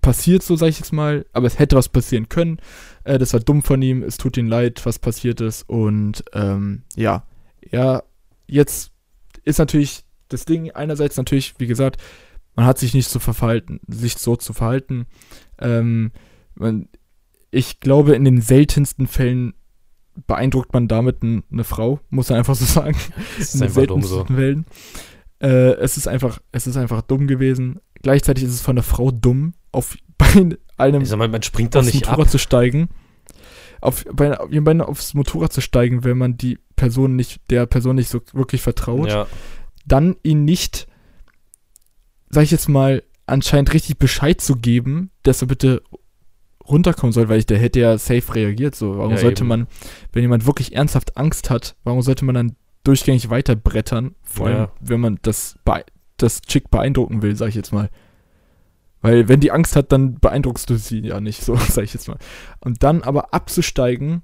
passiert, 0.00 0.44
so 0.44 0.54
sage 0.54 0.70
ich 0.70 0.78
jetzt 0.78 0.92
mal, 0.92 1.26
aber 1.32 1.48
es 1.48 1.58
hätte 1.58 1.74
was 1.74 1.88
passieren 1.88 2.28
können. 2.28 2.58
Äh, 3.02 3.18
das 3.18 3.32
war 3.32 3.40
dumm 3.40 3.62
von 3.64 3.82
ihm, 3.82 4.04
es 4.04 4.16
tut 4.16 4.36
ihm 4.36 4.46
leid, 4.46 4.80
was 4.86 5.00
passiert 5.00 5.40
ist. 5.40 5.68
Und 5.68 6.22
ähm, 6.34 6.82
ja, 6.94 7.24
er 7.68 8.04
jetzt 8.46 8.92
ist 9.44 9.58
natürlich 9.58 10.04
das 10.28 10.44
Ding 10.44 10.70
einerseits 10.70 11.16
natürlich, 11.16 11.54
wie 11.58 11.66
gesagt, 11.66 12.00
man 12.54 12.66
hat 12.66 12.78
sich 12.78 12.94
nicht 12.94 13.08
so 13.08 13.18
verhalten, 13.18 13.80
sich 13.86 14.18
so 14.18 14.36
zu 14.36 14.52
verhalten. 14.52 15.06
Ähm, 15.60 16.12
man, 16.54 16.88
ich 17.50 17.80
glaube, 17.80 18.14
in 18.14 18.24
den 18.24 18.40
seltensten 18.40 19.06
Fällen 19.06 19.54
beeindruckt 20.26 20.72
man 20.72 20.88
damit 20.88 21.22
eine 21.22 21.64
Frau, 21.64 22.00
muss 22.10 22.28
man 22.30 22.38
einfach 22.38 22.56
so 22.56 22.64
sagen. 22.66 22.96
Das 23.38 23.54
in 23.54 23.62
ist 23.62 23.76
den 23.76 23.82
einfach 23.82 23.86
dumm 23.86 24.02
so. 24.02 24.16
seltensten 24.16 24.36
Fällen. 24.36 24.66
Äh, 25.40 25.74
es 25.74 25.96
ist 25.96 26.08
einfach, 26.08 26.40
es 26.50 26.66
ist 26.66 26.76
einfach 26.76 27.02
dumm 27.02 27.26
gewesen. 27.28 27.80
Gleichzeitig 28.02 28.44
ist 28.44 28.54
es 28.54 28.60
von 28.60 28.76
der 28.76 28.82
Frau 28.82 29.10
dumm, 29.12 29.54
auf 29.72 29.96
bei 30.18 30.26
einem 30.78 31.02
Ich 31.02 31.08
sag 31.08 31.18
mal, 31.18 31.28
man 31.28 31.42
springt 31.42 31.74
da 31.74 31.80
aufs 31.80 31.86
nicht 31.86 32.06
Motorrad 32.06 32.26
ab. 32.26 32.30
zu 32.30 32.38
steigen. 32.38 32.88
Auf, 33.80 34.04
bei, 34.12 34.30
bei, 34.60 34.80
aufs 34.80 35.14
Motorrad 35.14 35.52
zu 35.52 35.60
steigen, 35.60 36.02
wenn 36.02 36.18
man 36.18 36.36
die 36.36 36.58
Person 36.74 37.14
nicht, 37.14 37.40
der 37.50 37.66
Person 37.66 37.94
nicht 37.94 38.08
so 38.08 38.20
wirklich 38.32 38.60
vertraut, 38.62 39.08
Ja, 39.08 39.28
dann 39.88 40.16
ihn 40.22 40.44
nicht, 40.44 40.86
sag 42.30 42.44
ich 42.44 42.50
jetzt 42.50 42.68
mal, 42.68 43.02
anscheinend 43.26 43.72
richtig 43.74 43.98
Bescheid 43.98 44.40
zu 44.40 44.56
geben, 44.56 45.10
dass 45.22 45.42
er 45.42 45.48
bitte 45.48 45.82
runterkommen 46.66 47.12
soll, 47.12 47.28
weil 47.28 47.38
ich, 47.38 47.46
der 47.46 47.58
hätte 47.58 47.80
ja 47.80 47.96
safe 47.98 48.34
reagiert. 48.34 48.74
So, 48.74 48.98
warum 48.98 49.12
Ja, 49.12 49.18
sollte 49.18 49.42
eben. 49.42 49.48
man, 49.48 49.66
wenn 50.12 50.22
jemand 50.22 50.46
wirklich 50.46 50.74
ernsthaft 50.74 51.16
Angst 51.16 51.50
hat, 51.50 51.76
warum 51.84 52.02
sollte 52.02 52.24
man 52.24 52.34
dann 52.34 52.56
durchgängig 52.84 53.30
weiterbrettern? 53.30 54.14
Vor 54.22 54.46
allem, 54.46 54.56
Ja. 54.56 54.72
wenn 54.80 55.00
man 55.00 55.18
das, 55.22 55.58
das 56.18 56.42
Chick 56.42 56.70
beeindrucken 56.70 57.22
will, 57.22 57.36
sag 57.36 57.48
ich 57.48 57.54
jetzt 57.54 57.72
mal. 57.72 57.88
Weil 59.00 59.28
wenn 59.28 59.40
die 59.40 59.52
Angst 59.52 59.76
hat, 59.76 59.92
dann 59.92 60.18
beeindruckst 60.18 60.68
du 60.68 60.76
sie 60.76 61.00
ja 61.00 61.20
nicht, 61.20 61.42
so 61.42 61.54
sag 61.68 61.84
ich 61.84 61.94
jetzt 61.94 62.08
mal. 62.08 62.18
Und 62.60 62.82
dann 62.82 63.02
aber 63.02 63.32
abzusteigen, 63.32 64.22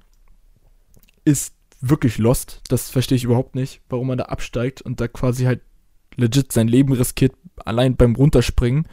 ist 1.23 1.54
wirklich 1.89 2.17
lost. 2.17 2.61
Das 2.67 2.89
verstehe 2.89 3.15
ich 3.15 3.23
überhaupt 3.23 3.55
nicht, 3.55 3.81
warum 3.89 4.07
man 4.07 4.17
da 4.17 4.25
absteigt 4.25 4.81
und 4.81 4.99
da 4.99 5.07
quasi 5.07 5.45
halt 5.45 5.61
legit 6.15 6.51
sein 6.51 6.67
Leben 6.67 6.93
riskiert, 6.93 7.33
allein 7.63 7.95
beim 7.95 8.15
Runterspringen. 8.15 8.87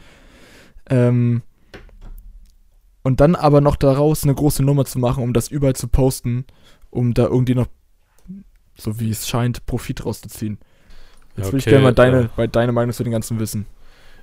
Ähm, 0.89 1.41
und 3.01 3.19
dann 3.19 3.35
aber 3.35 3.61
noch 3.61 3.75
daraus 3.75 4.23
eine 4.23 4.33
große 4.33 4.63
Nummer 4.63 4.85
zu 4.85 4.99
machen, 4.99 5.23
um 5.23 5.33
das 5.33 5.49
überall 5.49 5.75
zu 5.75 5.87
posten, 5.87 6.45
um 6.89 7.13
da 7.13 7.23
irgendwie 7.23 7.55
noch, 7.55 7.67
so 8.75 8.99
wie 8.99 9.09
es 9.09 9.27
scheint, 9.27 9.65
Profit 9.65 10.05
rauszuziehen. 10.05 10.59
Jetzt 11.35 11.37
Ja, 11.37 11.45
würde 11.45 11.57
ich 11.57 11.63
okay, 11.63 11.69
gerne 11.71 11.83
mal 11.83 11.93
deine, 11.93 12.29
äh. 12.37 12.47
deine 12.47 12.71
Meinung 12.71 12.93
zu 12.93 13.03
den 13.03 13.11
ganzen 13.11 13.39
wissen. 13.39 13.65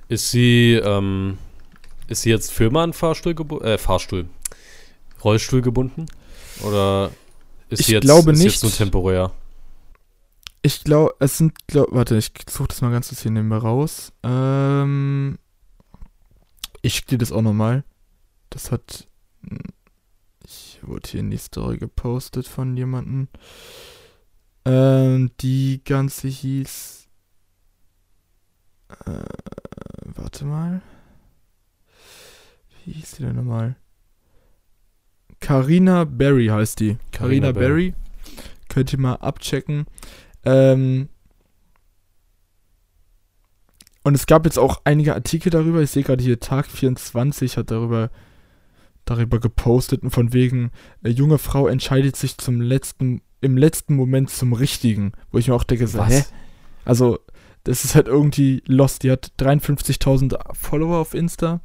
Ist 0.07 0.31
sie, 0.31 0.73
ähm, 0.73 1.37
ist 2.07 2.23
sie 2.23 2.29
jetzt 2.29 2.51
für 2.51 2.65
immer 2.65 2.81
an 2.81 2.93
Fahrstuhl 2.93 3.35
gebunden? 3.35 3.65
Äh, 3.65 3.77
Fahrstuhl. 3.77 4.27
Rollstuhl 5.23 5.61
gebunden? 5.61 6.05
Oder 6.63 7.11
ist 7.71 7.81
Ich 7.81 7.87
jetzt, 7.87 8.03
glaube 8.03 8.31
ist 8.31 8.39
nicht. 8.39 8.51
jetzt 8.53 8.63
nur 8.63 8.71
temporär? 8.71 9.31
Ich 10.61 10.83
glaube, 10.83 11.15
es 11.19 11.37
sind, 11.39 11.53
glaub, 11.67 11.91
warte, 11.91 12.15
ich 12.17 12.31
suche 12.47 12.67
das 12.67 12.81
mal 12.81 12.91
ganz 12.91 13.09
kurz 13.09 13.21
hier 13.23 13.31
nebenbei 13.31 13.57
raus. 13.57 14.11
Ähm, 14.23 15.39
ich 16.83 17.05
dir 17.05 17.17
das 17.17 17.31
auch 17.31 17.41
nochmal. 17.41 17.83
das 18.51 18.71
hat. 18.71 19.07
Ich 20.45 20.79
wurde 20.83 21.09
hier 21.09 21.19
in 21.21 21.31
die 21.31 21.37
Story 21.37 21.77
gepostet 21.77 22.47
von 22.47 22.75
jemandem. 22.77 23.27
Ähm, 24.65 25.31
die 25.39 25.81
ganze 25.83 26.27
hieß. 26.27 27.07
Äh, 29.05 29.23
warte 30.03 30.45
mal. 30.45 30.81
Wie 32.85 32.93
hieß 32.93 33.11
die 33.11 33.23
denn 33.23 33.35
nochmal? 33.35 33.75
Carina 35.41 36.05
Berry 36.05 36.47
heißt 36.47 36.79
die. 36.79 36.97
Carina 37.11 37.47
Carina 37.47 37.51
Berry. 37.51 37.93
Könnt 38.69 38.93
ihr 38.93 38.99
mal 38.99 39.15
abchecken. 39.15 39.85
Ähm, 40.45 41.09
und 44.03 44.15
es 44.15 44.25
gab 44.25 44.45
jetzt 44.45 44.57
auch 44.57 44.81
einige 44.85 45.13
Artikel 45.13 45.49
darüber. 45.49 45.81
Ich 45.81 45.91
sehe 45.91 46.03
gerade 46.03 46.23
hier, 46.23 46.39
Tag 46.39 46.67
24 46.67 47.57
hat 47.57 47.69
darüber, 47.69 48.09
darüber 49.05 49.39
gepostet 49.39 50.03
und 50.03 50.11
von 50.11 50.31
wegen, 50.33 50.71
äh, 51.03 51.09
junge 51.09 51.37
Frau 51.37 51.67
entscheidet 51.67 52.15
sich 52.15 52.37
zum 52.37 52.61
letzten, 52.61 53.21
im 53.41 53.57
letzten 53.57 53.95
Moment 53.95 54.29
zum 54.29 54.53
Richtigen. 54.53 55.11
Wo 55.31 55.37
ich 55.37 55.47
mir 55.47 55.55
auch 55.55 55.63
denke, 55.63 55.91
Was? 55.93 56.09
hä? 56.09 56.23
Also, 56.85 57.19
das 57.63 57.83
ist 57.83 57.95
halt 57.95 58.07
irgendwie 58.07 58.63
lost. 58.65 59.03
Die 59.03 59.11
hat 59.11 59.31
53.000 59.37 60.37
Follower 60.53 60.97
auf 60.97 61.13
Insta 61.13 61.61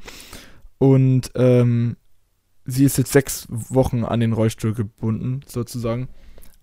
und 0.78 1.30
ähm, 1.34 1.96
sie 2.66 2.84
ist 2.84 2.98
jetzt 2.98 3.12
sechs 3.12 3.46
Wochen 3.48 4.04
an 4.04 4.20
den 4.20 4.32
Rollstuhl 4.32 4.74
gebunden, 4.74 5.40
sozusagen. 5.46 6.08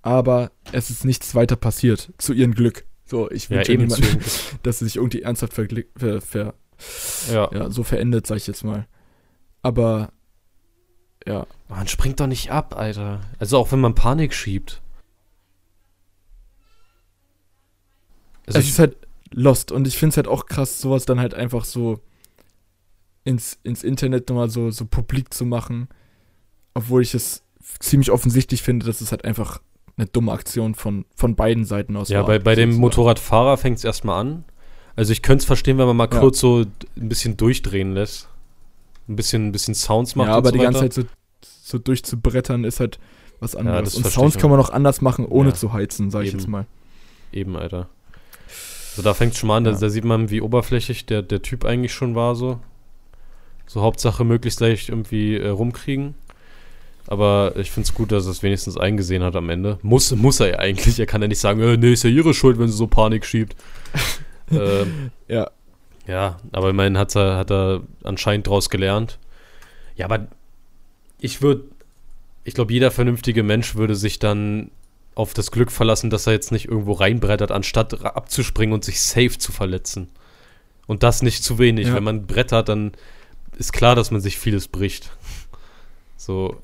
Aber 0.01 0.51
es 0.71 0.89
ist 0.89 1.05
nichts 1.05 1.33
weiter 1.33 1.55
passiert, 1.55 2.11
zu 2.17 2.33
ihrem 2.33 2.53
Glück. 2.53 2.85
So, 3.05 3.29
ich 3.31 3.49
Ja, 3.49 3.57
wünsche 3.57 3.71
eben 3.73 3.83
niemandem, 3.85 4.19
dass 4.63 4.79
sie 4.79 4.85
sich 4.85 4.97
irgendwie 4.97 5.21
ernsthaft 5.21 5.53
vergli- 5.53 5.87
ver, 5.95 6.21
ver, 6.21 6.53
ja. 7.31 7.49
ja, 7.53 7.69
so 7.69 7.83
verendet, 7.83 8.27
sag 8.27 8.37
ich 8.37 8.47
jetzt 8.47 8.63
mal. 8.63 8.87
Aber, 9.61 10.11
ja. 11.25 11.47
Man 11.69 11.87
springt 11.87 12.19
doch 12.19 12.27
nicht 12.27 12.51
ab, 12.51 12.75
Alter. 12.77 13.21
Also 13.39 13.57
auch 13.57 13.71
wenn 13.71 13.79
man 13.79 13.95
Panik 13.95 14.33
schiebt. 14.33 14.81
Also 18.45 18.59
es 18.59 18.65
ich, 18.65 18.71
ist 18.71 18.79
halt 18.79 18.97
lost 19.31 19.71
und 19.71 19.87
ich 19.87 19.97
finde 19.97 20.11
es 20.11 20.17
halt 20.17 20.27
auch 20.27 20.45
krass, 20.45 20.81
sowas 20.81 21.05
dann 21.05 21.19
halt 21.19 21.33
einfach 21.33 21.63
so 21.65 22.01
ins, 23.23 23.57
ins 23.63 23.83
Internet 23.83 24.29
nochmal 24.29 24.49
so, 24.49 24.69
so 24.71 24.85
publik 24.85 25.33
zu 25.33 25.45
machen. 25.45 25.87
Obwohl 26.73 27.01
ich 27.01 27.13
es 27.13 27.43
ziemlich 27.79 28.11
offensichtlich 28.11 28.61
finde, 28.63 28.85
dass 28.85 29.01
es 29.01 29.11
halt 29.11 29.25
einfach 29.25 29.61
eine 29.95 30.07
dumme 30.07 30.31
Aktion 30.31 30.73
von, 30.75 31.05
von 31.15 31.35
beiden 31.35 31.65
Seiten 31.65 31.95
aus 31.95 32.09
ja, 32.09 32.19
war. 32.19 32.25
bei, 32.27 32.39
bei 32.39 32.55
dem. 32.55 32.73
Motorradfahrer 32.75 33.57
fängt 33.57 33.77
es 33.77 33.83
erstmal 33.83 34.19
an. 34.21 34.43
Also 34.95 35.11
ich 35.11 35.21
könnte 35.21 35.41
es 35.43 35.45
verstehen, 35.45 35.77
wenn 35.77 35.87
man 35.87 35.95
mal 35.97 36.09
Ja. 36.11 36.19
kurz 36.19 36.39
so 36.39 36.61
ein 36.97 37.09
bisschen 37.09 37.37
durchdrehen 37.37 37.93
lässt. 37.93 38.27
Ein 39.07 39.15
bisschen, 39.15 39.47
ein 39.47 39.51
bisschen 39.51 39.75
Sounds 39.75 40.15
macht 40.15 40.27
Ja, 40.29 40.35
aber 40.35 40.49
so 40.49 40.53
die 40.53 40.59
ganze 40.59 40.81
weiter. 40.81 40.91
Zeit 40.91 41.07
so, 41.43 41.49
so 41.77 41.77
durchzubrettern 41.77 42.63
ist 42.63 42.79
halt 42.79 42.99
was 43.39 43.55
anderes. 43.55 43.93
das 43.93 43.95
und 43.95 44.07
Sounds 44.07 44.35
ich 44.35 44.41
kann 44.41 44.49
man 44.49 44.59
auch 44.59 44.69
anders 44.69 45.01
machen, 45.01 45.25
ohne 45.25 45.49
Ja. 45.49 45.55
zu 45.55 45.73
heizen, 45.73 46.09
sag 46.09 46.21
ich 46.23 46.29
Eben. 46.29 46.39
jetzt 46.39 46.47
mal. 46.47 46.65
Eben, 47.31 47.55
Alter. 47.55 47.89
So, 48.95 49.01
da 49.01 49.13
fängt 49.13 49.35
schon 49.35 49.47
mal 49.47 49.57
an, 49.57 49.63
da, 49.63 49.71
Ja. 49.71 49.77
da 49.77 49.89
sieht 49.89 50.05
man, 50.05 50.29
wie 50.29 50.41
oberflächlich 50.41 51.05
der, 51.05 51.21
der 51.21 51.41
Typ 51.41 51.65
eigentlich 51.65 51.93
schon 51.93 52.15
war, 52.15 52.35
so. 52.35 52.59
So 53.67 53.81
Hauptsache 53.81 54.23
möglichst 54.23 54.59
leicht 54.59 54.89
irgendwie 54.89 55.37
äh, 55.37 55.49
rumkriegen. 55.49 56.15
Aber 57.07 57.53
ich 57.57 57.71
finde 57.71 57.87
es 57.87 57.93
gut, 57.93 58.11
dass 58.11 58.25
er 58.25 58.31
es 58.31 58.43
wenigstens 58.43 58.77
eingesehen 58.77 59.23
hat 59.23 59.35
am 59.35 59.49
Ende. 59.49 59.77
Muss, 59.81 60.15
muss 60.15 60.39
er 60.39 60.49
ja 60.49 60.59
eigentlich. 60.59 60.99
Er 60.99 61.05
kann 61.05 61.21
ja 61.21 61.27
nicht 61.27 61.39
sagen, 61.39 61.59
äh, 61.59 61.77
nee, 61.77 61.93
ist 61.93 62.03
ja 62.03 62.09
ihre 62.09 62.33
Schuld, 62.33 62.59
wenn 62.59 62.67
sie 62.67 62.77
so 62.77 62.87
Panik 62.87 63.25
schiebt. 63.25 63.55
ähm, 64.51 65.11
Ja. 65.27 65.51
ja, 66.07 66.37
aber 66.51 66.69
immerhin 66.69 66.97
hat 66.97 67.15
er, 67.15 67.37
hat 67.37 67.51
er 67.51 67.81
anscheinend 68.03 68.47
draus 68.47 68.69
gelernt. 68.69 69.19
Ja, 69.95 70.05
aber 70.05 70.27
ich 71.19 71.41
würde, 71.41 71.65
ich 72.43 72.53
glaube, 72.53 72.73
jeder 72.73 72.91
vernünftige 72.91 73.43
Mensch 73.43 73.75
würde 73.75 73.95
sich 73.95 74.19
dann 74.19 74.71
auf 75.15 75.33
das 75.33 75.51
Glück 75.51 75.71
verlassen, 75.71 76.09
dass 76.09 76.25
er 76.27 76.33
jetzt 76.33 76.51
nicht 76.51 76.67
irgendwo 76.69 76.93
reinbrettert, 76.93 77.51
anstatt 77.51 78.03
abzuspringen 78.03 78.73
und 78.73 78.83
sich 78.83 79.01
safe 79.01 79.37
zu 79.37 79.51
verletzen. 79.51 80.09
Und 80.87 81.03
das 81.03 81.21
nicht 81.21 81.43
zu 81.43 81.59
wenig. 81.59 81.87
Ja. 81.87 81.95
Wenn 81.95 82.03
man 82.03 82.25
brettert, 82.25 82.69
dann 82.69 82.93
ist 83.57 83.73
klar, 83.73 83.95
dass 83.95 84.11
man 84.11 84.21
sich 84.21 84.37
vieles 84.37 84.67
bricht. 84.67 85.11
So. 86.17 86.57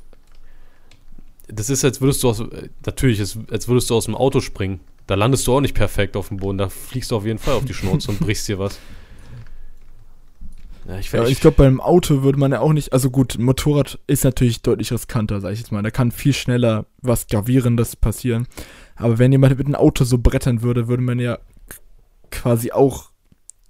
Das 1.48 1.70
ist, 1.70 1.84
als 1.84 2.00
würdest 2.00 2.24
du 2.24 2.30
aus, 2.30 2.44
natürlich, 2.86 3.20
als 3.20 3.68
würdest 3.68 3.90
du 3.90 3.96
aus 3.96 4.06
dem 4.06 4.16
Auto 4.16 4.40
springen. 4.40 4.80
Da 5.08 5.16
landest 5.16 5.48
du 5.48 5.56
auch 5.56 5.62
nicht 5.62 5.74
perfekt 5.74 6.16
auf 6.16 6.28
dem 6.28 6.38
Boden. 6.38 6.60
Da 6.60 6.70
fliegst 6.70 7.10
du 7.10 7.16
auf 7.16 7.26
jeden 7.26 7.40
Fall 7.40 7.56
auf 7.56 7.66
die 7.66 7.74
Schnauze 7.74 8.12
und 8.12 8.20
brichst 8.20 8.48
dir 8.48 8.60
was. 8.60 8.78
Ja, 10.88 11.00
ich, 11.00 11.12
Ja, 11.12 11.26
ich, 11.26 11.40
glaube, 11.40 11.58
beim 11.58 11.82
Auto 11.82 12.24
würde 12.24 12.40
man 12.40 12.52
ja 12.52 12.60
auch 12.60 12.74
nicht, 12.74 12.94
also 12.94 13.10
gut, 13.10 13.36
ein 13.36 13.44
Motorrad 13.44 14.00
ist 14.08 14.24
natürlich 14.24 14.62
deutlich 14.62 14.92
riskanter, 14.92 15.42
sag 15.42 15.54
ich 15.54 15.60
jetzt 15.60 15.72
mal. 15.72 15.84
Da 15.84 15.92
kann 15.92 16.12
viel 16.12 16.34
schneller 16.34 16.86
was 17.02 17.28
Gravierendes 17.28 17.96
passieren. 17.96 18.48
Aber 18.96 19.18
wenn 19.18 19.32
jemand 19.32 19.58
mit 19.58 19.66
einem 19.66 19.76
Auto 19.76 20.04
so 20.04 20.18
brettern 20.18 20.62
würde, 20.62 20.88
würde 20.88 21.04
man 21.04 21.20
ja 21.20 21.40
quasi 22.32 22.72
auch 22.72 23.12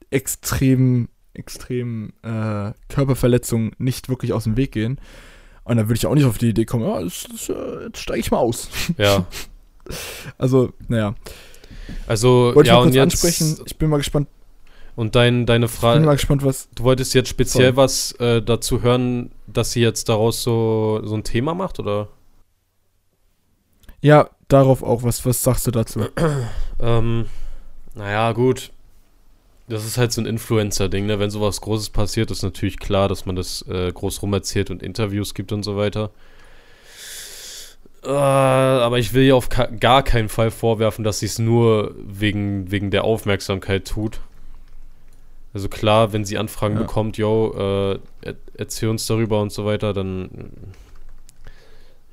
extrem, 0.10 1.10
extrem 1.34 2.14
äh, 2.24 2.72
Körperverletzungen 2.90 3.72
nicht 3.78 4.10
wirklich 4.10 4.34
aus 4.34 4.44
dem 4.46 4.58
Weg 4.58 4.72
gehen. 4.72 5.00
Und 5.64 5.78
dann 5.78 5.88
würde 5.88 5.98
ich 5.98 6.06
auch 6.08 6.16
nicht 6.16 6.26
auf 6.26 6.38
die 6.40 6.50
Idee 6.50 6.66
kommen, 6.66 6.86
ja, 6.86 7.02
das, 7.02 7.28
das, 7.32 7.50
äh, 7.50 7.84
jetzt 7.86 8.00
steige 8.00 8.20
ich 8.20 8.32
mal 8.32 8.38
aus. 8.40 8.70
ja. 8.98 9.26
Also, 10.38 10.72
naja. 10.88 11.16
Also, 12.06 12.52
Wollte 12.54 12.62
ich 12.62 12.68
ja, 12.68 12.76
mal 12.76 12.82
und 12.86 12.94
jetzt. 12.94 13.02
ansprechen. 13.02 13.60
Ich 13.66 13.76
bin 13.78 13.90
mal 13.90 13.98
gespannt, 13.98 14.28
Und 14.96 15.16
dein, 15.16 15.48
deine 15.48 15.66
ich 15.66 15.72
bin 15.72 15.80
Frage. 15.80 16.06
mal 16.06 16.14
gespannt, 16.14 16.44
was. 16.46 16.70
Du 16.76 16.84
wolltest 16.84 17.16
jetzt 17.16 17.30
speziell 17.30 17.74
Voll. 17.74 17.84
was 17.84 18.12
äh, 18.20 18.42
dazu 18.44 18.84
hören, 18.84 19.32
dass 19.48 19.72
sie 19.72 19.82
jetzt 19.82 20.08
daraus 20.10 20.44
so, 20.44 21.02
so 21.04 21.16
ein 21.16 21.24
Thema 21.24 21.56
macht, 21.56 21.80
oder? 21.80 22.10
Ja, 24.02 24.30
darauf 24.48 24.84
auch. 24.84 25.02
Was, 25.04 25.26
was 25.26 25.42
sagst 25.42 25.66
du 25.68 25.72
dazu? 25.72 26.06
Ähm, 26.82 27.26
naja, 27.96 28.32
gut. 28.32 28.72
Das 29.70 29.86
ist 29.86 29.98
halt 30.00 30.12
so 30.12 30.20
ein 30.22 30.26
Influencer-Ding, 30.26 31.06
ne? 31.06 31.20
Wenn 31.20 31.30
sowas 31.30 31.62
Großes 31.62 31.92
passiert, 31.92 32.32
ist 32.32 32.42
natürlich 32.42 32.80
klar, 32.80 33.08
dass 33.08 33.26
man 33.26 33.36
das 33.36 33.62
äh, 33.68 33.92
groß 33.92 34.22
rumerzählt 34.24 34.72
und 34.72 34.82
Interviews 34.82 35.34
gibt 35.36 35.52
und 35.52 35.64
so 35.64 35.78
weiter. 35.78 36.10
Äh, 38.04 38.08
aber 38.10 38.98
ich 38.98 39.14
will 39.14 39.24
ihr 39.24 39.36
auf 39.36 39.50
gar 39.50 40.04
keinen 40.04 40.30
Fall 40.30 40.52
vorwerfen, 40.52 41.04
dass 41.04 41.20
sie 41.20 41.28
es 41.28 41.38
nur 41.38 41.94
wegen, 41.98 42.72
wegen 42.72 42.90
der 42.92 43.04
Aufmerksamkeit 43.04 43.88
tut. 43.88 44.20
Also 45.54 45.68
klar, 45.70 46.14
wenn 46.14 46.26
sie 46.26 46.38
Anfragen 46.38 46.76
Ja. 46.76 46.82
bekommt, 46.82 47.18
yo, 47.18 47.54
äh, 47.56 48.00
er 48.28 48.36
erzähl 48.56 48.90
uns 48.90 49.06
darüber 49.06 49.42
und 49.42 49.52
so 49.52 49.66
weiter, 49.66 49.94
dann 49.94 50.30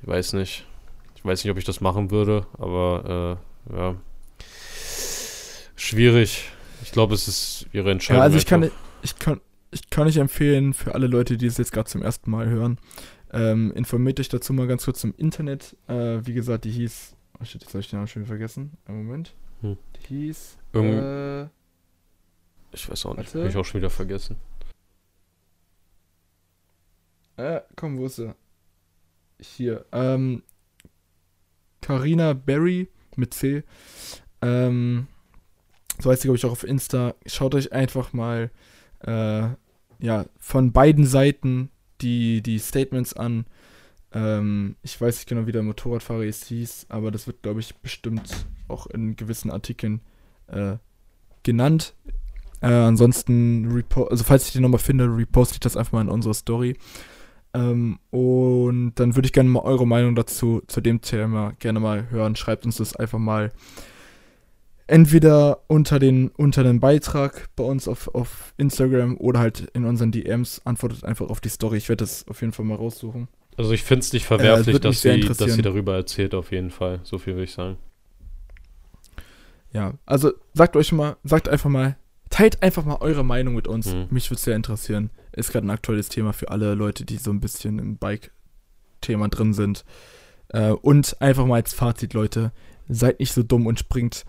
ich 0.01 0.07
weiß 0.07 0.33
nicht. 0.33 0.65
Ich 1.15 1.25
weiß 1.25 1.43
nicht, 1.43 1.51
ob 1.51 1.57
ich 1.57 1.65
das 1.65 1.81
machen 1.81 2.11
würde, 2.11 2.45
aber 2.57 3.37
äh, 3.71 3.75
ja. 3.77 3.95
Schwierig. 5.75 6.51
Ich 6.87 6.93
glaube, 6.93 7.13
es 7.15 7.27
ist 7.27 7.67
ihre 7.73 7.91
Entscheidung. 7.91 8.19
Ja, 8.19 8.23
also 8.23 8.37
ich 8.37 8.45
kann, 8.45 8.71
ich 9.01 9.19
kann, 9.19 9.41
ich 9.71 9.89
kann 9.89 10.07
nicht 10.07 10.15
empfehlen 10.17 10.73
für 10.73 10.95
alle 10.95 11.07
Leute, 11.07 11.37
die 11.37 11.45
es 11.45 11.57
jetzt 11.57 11.73
gerade 11.73 11.89
zum 11.89 12.01
ersten 12.01 12.31
Mal 12.31 12.47
hören. 12.47 12.79
Ähm, 13.33 13.73
informiert 13.73 14.21
euch 14.21 14.29
dazu 14.29 14.53
mal 14.53 14.67
ganz 14.67 14.85
kurz 14.85 15.03
im 15.03 15.13
Internet. 15.17 15.75
Äh, 15.89 16.25
wie 16.25 16.33
gesagt, 16.33 16.63
die 16.63 16.71
hieß. 16.71 17.13
Oh 17.41 17.43
shit, 17.43 17.61
jetzt 17.61 17.73
habe 17.73 17.81
ich 17.81 17.89
den 17.89 17.97
Namen 17.97 18.07
schon 18.07 18.21
wieder 18.21 18.29
vergessen. 18.29 18.77
Einen 18.85 19.05
Moment. 19.05 19.35
Hm. 19.61 19.77
Die 19.95 20.07
hieß. 20.07 20.57
Irgend- 20.71 21.03
Äh, 21.03 21.49
Ich 22.71 22.89
weiß 22.89 23.05
auch 23.05 23.17
nicht. 23.17 23.35
Habe 23.35 23.49
ich 23.49 23.57
auch 23.57 23.65
schon 23.65 23.81
wieder 23.81 23.89
vergessen. 23.89 24.37
äh, 27.35 27.61
komm, 27.75 27.97
wo 27.97 28.05
ist 28.05 28.15
sie? 28.15 28.33
Hier. 29.41 29.85
Ähm. 29.91 30.41
Carina 31.81 32.31
Berry 32.33 32.87
mit 33.17 33.33
C. 33.33 33.63
Ähm. 34.41 35.07
So 35.99 36.11
heißt 36.11 36.21
sie, 36.21 36.27
glaube 36.27 36.37
ich, 36.37 36.45
auch 36.45 36.51
auf 36.51 36.63
Insta. 36.63 37.15
Schaut 37.25 37.55
euch 37.55 37.73
einfach 37.73 38.13
mal 38.13 38.51
äh, 38.99 39.47
ja, 39.99 40.25
von 40.39 40.71
beiden 40.71 41.05
Seiten 41.05 41.69
die, 42.01 42.41
die 42.41 42.59
Statements 42.59 43.13
an. 43.13 43.45
Ähm, 44.13 44.75
ich 44.83 44.99
weiß 44.99 45.15
nicht 45.15 45.27
genau, 45.27 45.47
wie 45.47 45.51
der 45.51 45.63
Motorradfahrer 45.63 46.23
jetzt 46.23 46.45
hieß, 46.45 46.87
aber 46.89 47.11
das 47.11 47.27
wird, 47.27 47.41
glaube 47.41 47.59
ich, 47.59 47.75
bestimmt 47.77 48.47
auch 48.67 48.87
in 48.87 49.15
gewissen 49.15 49.51
Artikeln 49.51 50.01
äh, 50.47 50.77
genannt. 51.43 51.93
Äh, 52.61 52.67
ansonsten, 52.67 53.83
also 54.09 54.23
falls 54.23 54.47
ich 54.47 54.53
die 54.53 54.59
nochmal 54.59 54.79
finde, 54.79 55.05
reposte 55.05 55.55
ich 55.55 55.59
das 55.59 55.77
einfach 55.77 55.93
mal 55.93 56.01
in 56.01 56.09
unsere 56.09 56.33
Story. 56.33 56.77
Ähm, 57.53 57.99
und 58.11 58.93
dann 58.95 59.15
würde 59.15 59.27
ich 59.27 59.33
gerne 59.33 59.49
mal 59.49 59.61
eure 59.61 59.87
Meinung 59.87 60.15
dazu, 60.15 60.61
zu 60.67 60.81
dem 60.81 61.01
Thema 61.01 61.53
gerne 61.59 61.79
mal 61.79 62.09
hören. 62.09 62.35
Schreibt 62.35 62.65
uns 62.65 62.77
das 62.77 62.95
einfach 62.95 63.19
mal 63.19 63.51
entweder 64.87 65.63
unter 65.67 65.99
den, 65.99 66.29
unter 66.29 66.63
den 66.63 66.79
Beitrag 66.79 67.47
bei 67.55 67.63
uns 67.63 67.87
auf, 67.87 68.13
auf 68.15 68.53
Instagram 68.57 69.17
oder 69.17 69.39
halt 69.39 69.69
in 69.73 69.85
unseren 69.85 70.11
DMs. 70.11 70.61
Antwortet 70.65 71.03
einfach 71.03 71.29
auf 71.29 71.41
die 71.41 71.49
Story. 71.49 71.77
Ich 71.77 71.89
werde 71.89 72.03
das 72.03 72.27
auf 72.27 72.41
jeden 72.41 72.53
Fall 72.53 72.65
mal 72.65 72.75
raussuchen. 72.75 73.27
Also 73.57 73.71
ich 73.71 73.83
finde 73.83 74.01
es 74.01 74.13
nicht 74.13 74.25
verwerflich, 74.25 74.67
würde 74.67 74.87
mich 74.87 75.01
dass, 75.01 75.13
sie, 75.37 75.43
dass 75.45 75.53
sie 75.53 75.61
darüber 75.61 75.95
erzählt, 75.95 76.35
auf 76.35 76.51
jeden 76.51 76.69
Fall. 76.69 76.99
So 77.03 77.17
viel 77.17 77.35
will 77.35 77.43
ich 77.43 77.53
sagen. 77.53 77.77
Ja, 79.73 79.93
also 80.05 80.31
sagt 80.53 80.75
euch 80.75 80.91
mal, 80.91 81.17
sagt 81.23 81.49
einfach 81.49 81.69
mal 81.69 81.97
teilt 82.29 82.61
einfach 82.63 82.85
mal 82.85 82.97
eure 82.99 83.23
Meinung 83.23 83.55
mit 83.55 83.67
uns. 83.67 83.93
Mhm. 83.93 84.07
Mich 84.09 84.29
würde 84.29 84.37
es 84.37 84.43
sehr 84.43 84.55
interessieren. 84.55 85.09
Ist 85.31 85.51
gerade 85.51 85.67
ein 85.67 85.71
aktuelles 85.71 86.09
Thema 86.09 86.33
für 86.33 86.49
alle 86.49 86.73
Leute, 86.73 87.05
die 87.05 87.17
so 87.17 87.31
ein 87.31 87.39
bisschen 87.39 87.79
im 87.79 87.97
Bike-Thema 87.97 89.29
drin 89.29 89.53
sind. 89.53 89.85
Äh, 90.49 90.71
und 90.71 91.21
einfach 91.21 91.45
mal 91.45 91.55
als 91.55 91.73
Fazit, 91.73 92.13
Leute, 92.13 92.51
seid 92.89 93.19
nicht 93.19 93.33
so 93.33 93.43
dumm 93.43 93.65
und 93.65 93.79
springt 93.79 94.25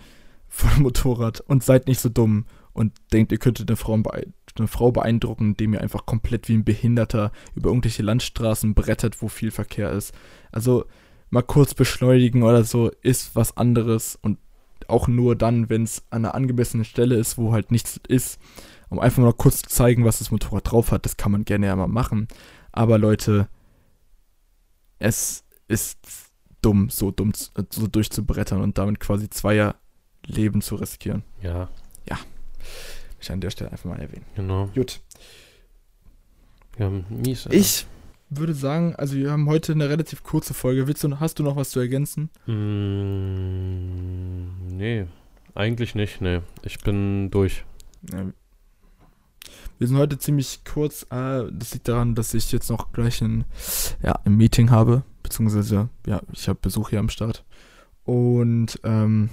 vom 0.48 0.82
Motorrad 0.82 1.40
und 1.40 1.62
seid 1.62 1.86
nicht 1.86 2.00
so 2.00 2.08
dumm 2.08 2.46
und 2.72 2.92
denkt, 3.12 3.32
ihr 3.32 3.38
könntet 3.38 3.68
eine 3.68 3.76
Frau, 3.76 3.94
eine 3.94 4.68
Frau 4.68 4.92
beeindrucken, 4.92 5.50
indem 5.50 5.74
ihr 5.74 5.80
einfach 5.80 6.06
komplett 6.06 6.48
wie 6.48 6.54
ein 6.54 6.64
Behinderter 6.64 7.32
über 7.54 7.70
irgendwelche 7.70 8.02
Landstraßen 8.02 8.74
brettert, 8.74 9.20
wo 9.20 9.28
viel 9.28 9.50
Verkehr 9.50 9.92
ist. 9.92 10.14
Also 10.52 10.84
mal 11.30 11.42
kurz 11.42 11.74
beschleunigen 11.74 12.42
oder 12.42 12.64
so 12.64 12.90
ist 13.02 13.36
was 13.36 13.56
anderes 13.56 14.18
und 14.20 14.38
auch 14.86 15.06
nur 15.06 15.36
dann, 15.36 15.68
wenn 15.68 15.82
es 15.82 16.04
an 16.10 16.24
einer 16.24 16.34
angemessenen 16.34 16.84
Stelle 16.84 17.16
ist, 17.16 17.36
wo 17.36 17.52
halt 17.52 17.70
nichts 17.70 18.00
ist, 18.08 18.40
um 18.88 18.98
einfach 18.98 19.22
mal 19.22 19.34
kurz 19.34 19.62
zu 19.62 19.68
zeigen, 19.68 20.04
was 20.04 20.20
das 20.20 20.30
Motorrad 20.30 20.70
drauf 20.70 20.92
hat. 20.92 21.04
Das 21.04 21.16
kann 21.16 21.32
man 21.32 21.44
gerne 21.44 21.66
ja 21.66 21.76
mal 21.76 21.88
machen. 21.88 22.28
Aber 22.72 22.96
Leute, 22.96 23.48
es 24.98 25.44
ist 25.66 25.98
dumm, 26.62 26.88
so 26.90 27.10
dumm, 27.10 27.32
so 27.34 27.86
durchzubrettern 27.86 28.62
und 28.62 28.78
damit 28.78 29.00
quasi 29.00 29.28
zweier 29.28 29.76
Leben 30.28 30.60
zu 30.62 30.76
riskieren. 30.76 31.22
Ja, 31.42 31.68
Ich 33.20 33.30
an 33.32 33.40
der 33.40 33.50
Stelle 33.50 33.72
einfach 33.72 33.90
mal 33.90 33.98
erwähnen. 34.00 34.24
genau. 34.36 34.66
Gut. 34.74 35.00
Ja, 36.78 36.88
mies. 36.88 37.46
Alter. 37.46 37.58
Ich 37.58 37.86
würde 38.30 38.54
sagen, 38.54 38.94
also 38.94 39.16
wir 39.16 39.30
haben 39.32 39.48
heute 39.48 39.72
eine 39.72 39.88
relativ 39.88 40.22
kurze 40.22 40.54
Folge. 40.54 40.86
Willst 40.86 41.02
du, 41.02 41.18
hast 41.18 41.38
du 41.38 41.42
noch 41.42 41.56
was 41.56 41.70
zu 41.70 41.80
ergänzen? 41.80 42.30
Mm, 43.48 44.76
nee, 44.76 45.06
eigentlich 45.54 45.94
nicht, 45.94 46.20
nee. 46.20 46.40
Ich 46.62 46.78
bin 46.78 47.30
durch. 47.30 47.64
Ja. 48.12 48.26
Wir 49.78 49.86
sind 49.86 49.96
heute 49.96 50.18
ziemlich 50.18 50.60
kurz. 50.64 51.04
Äh, 51.10 51.44
das 51.52 51.72
liegt 51.74 51.88
daran, 51.88 52.14
dass 52.14 52.34
ich 52.34 52.50
jetzt 52.52 52.68
noch 52.70 52.92
gleich 52.92 53.20
ein, 53.22 53.44
ja, 54.02 54.12
ein 54.24 54.36
Meeting 54.36 54.70
habe. 54.70 55.02
Beziehungsweise, 55.22 55.88
ja, 56.06 56.20
ich 56.32 56.48
habe 56.48 56.58
Besuch 56.60 56.90
hier 56.90 56.98
am 57.00 57.08
Start. 57.08 57.44
Und 58.04 58.80
ähm, 58.84 59.30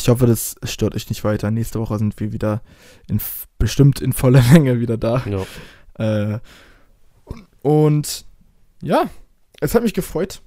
ich 0.00 0.08
hoffe, 0.08 0.26
das 0.26 0.56
stört 0.64 0.94
euch 0.94 1.08
nicht 1.08 1.24
weiter. 1.24 1.50
Nächste 1.50 1.78
Woche 1.80 1.98
sind 1.98 2.18
wir 2.20 2.32
wieder 2.32 2.62
in, 3.08 3.20
bestimmt 3.58 4.00
in 4.00 4.12
voller 4.12 4.42
Länge 4.52 4.80
wieder 4.80 4.96
da. 4.96 5.22
Ja, 5.26 5.46
Äh, 5.98 6.38
und 7.62 8.24
ja, 8.82 9.08
es 9.60 9.74
hat 9.74 9.82
mich 9.82 9.94
gefreut. 9.94 10.40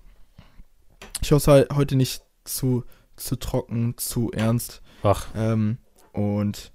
Ich 1.21 1.31
hoffe 1.31 1.67
heute 1.73 1.95
nicht 1.95 2.23
zu, 2.43 2.83
zu 3.15 3.35
trocken, 3.37 3.95
zu 3.97 4.31
ernst. 4.31 4.81
ach, 5.03 5.27
Ähm, 5.35 5.77
und 6.11 6.71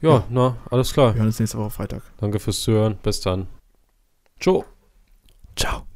ja, 0.00 0.10
Ja. 0.10 0.24
na, 0.30 0.56
alles 0.70 0.92
klar. 0.92 1.14
wir 1.14 1.18
hören 1.18 1.26
uns 1.28 1.38
nächste 1.38 1.58
Woche 1.58 1.70
Freitag. 1.70 2.02
Danke 2.18 2.40
fürs 2.40 2.60
Zuhören. 2.62 2.98
Bis 3.02 3.20
dann. 3.20 3.46
Ciao. 4.40 4.64
Ciao. 5.56 5.89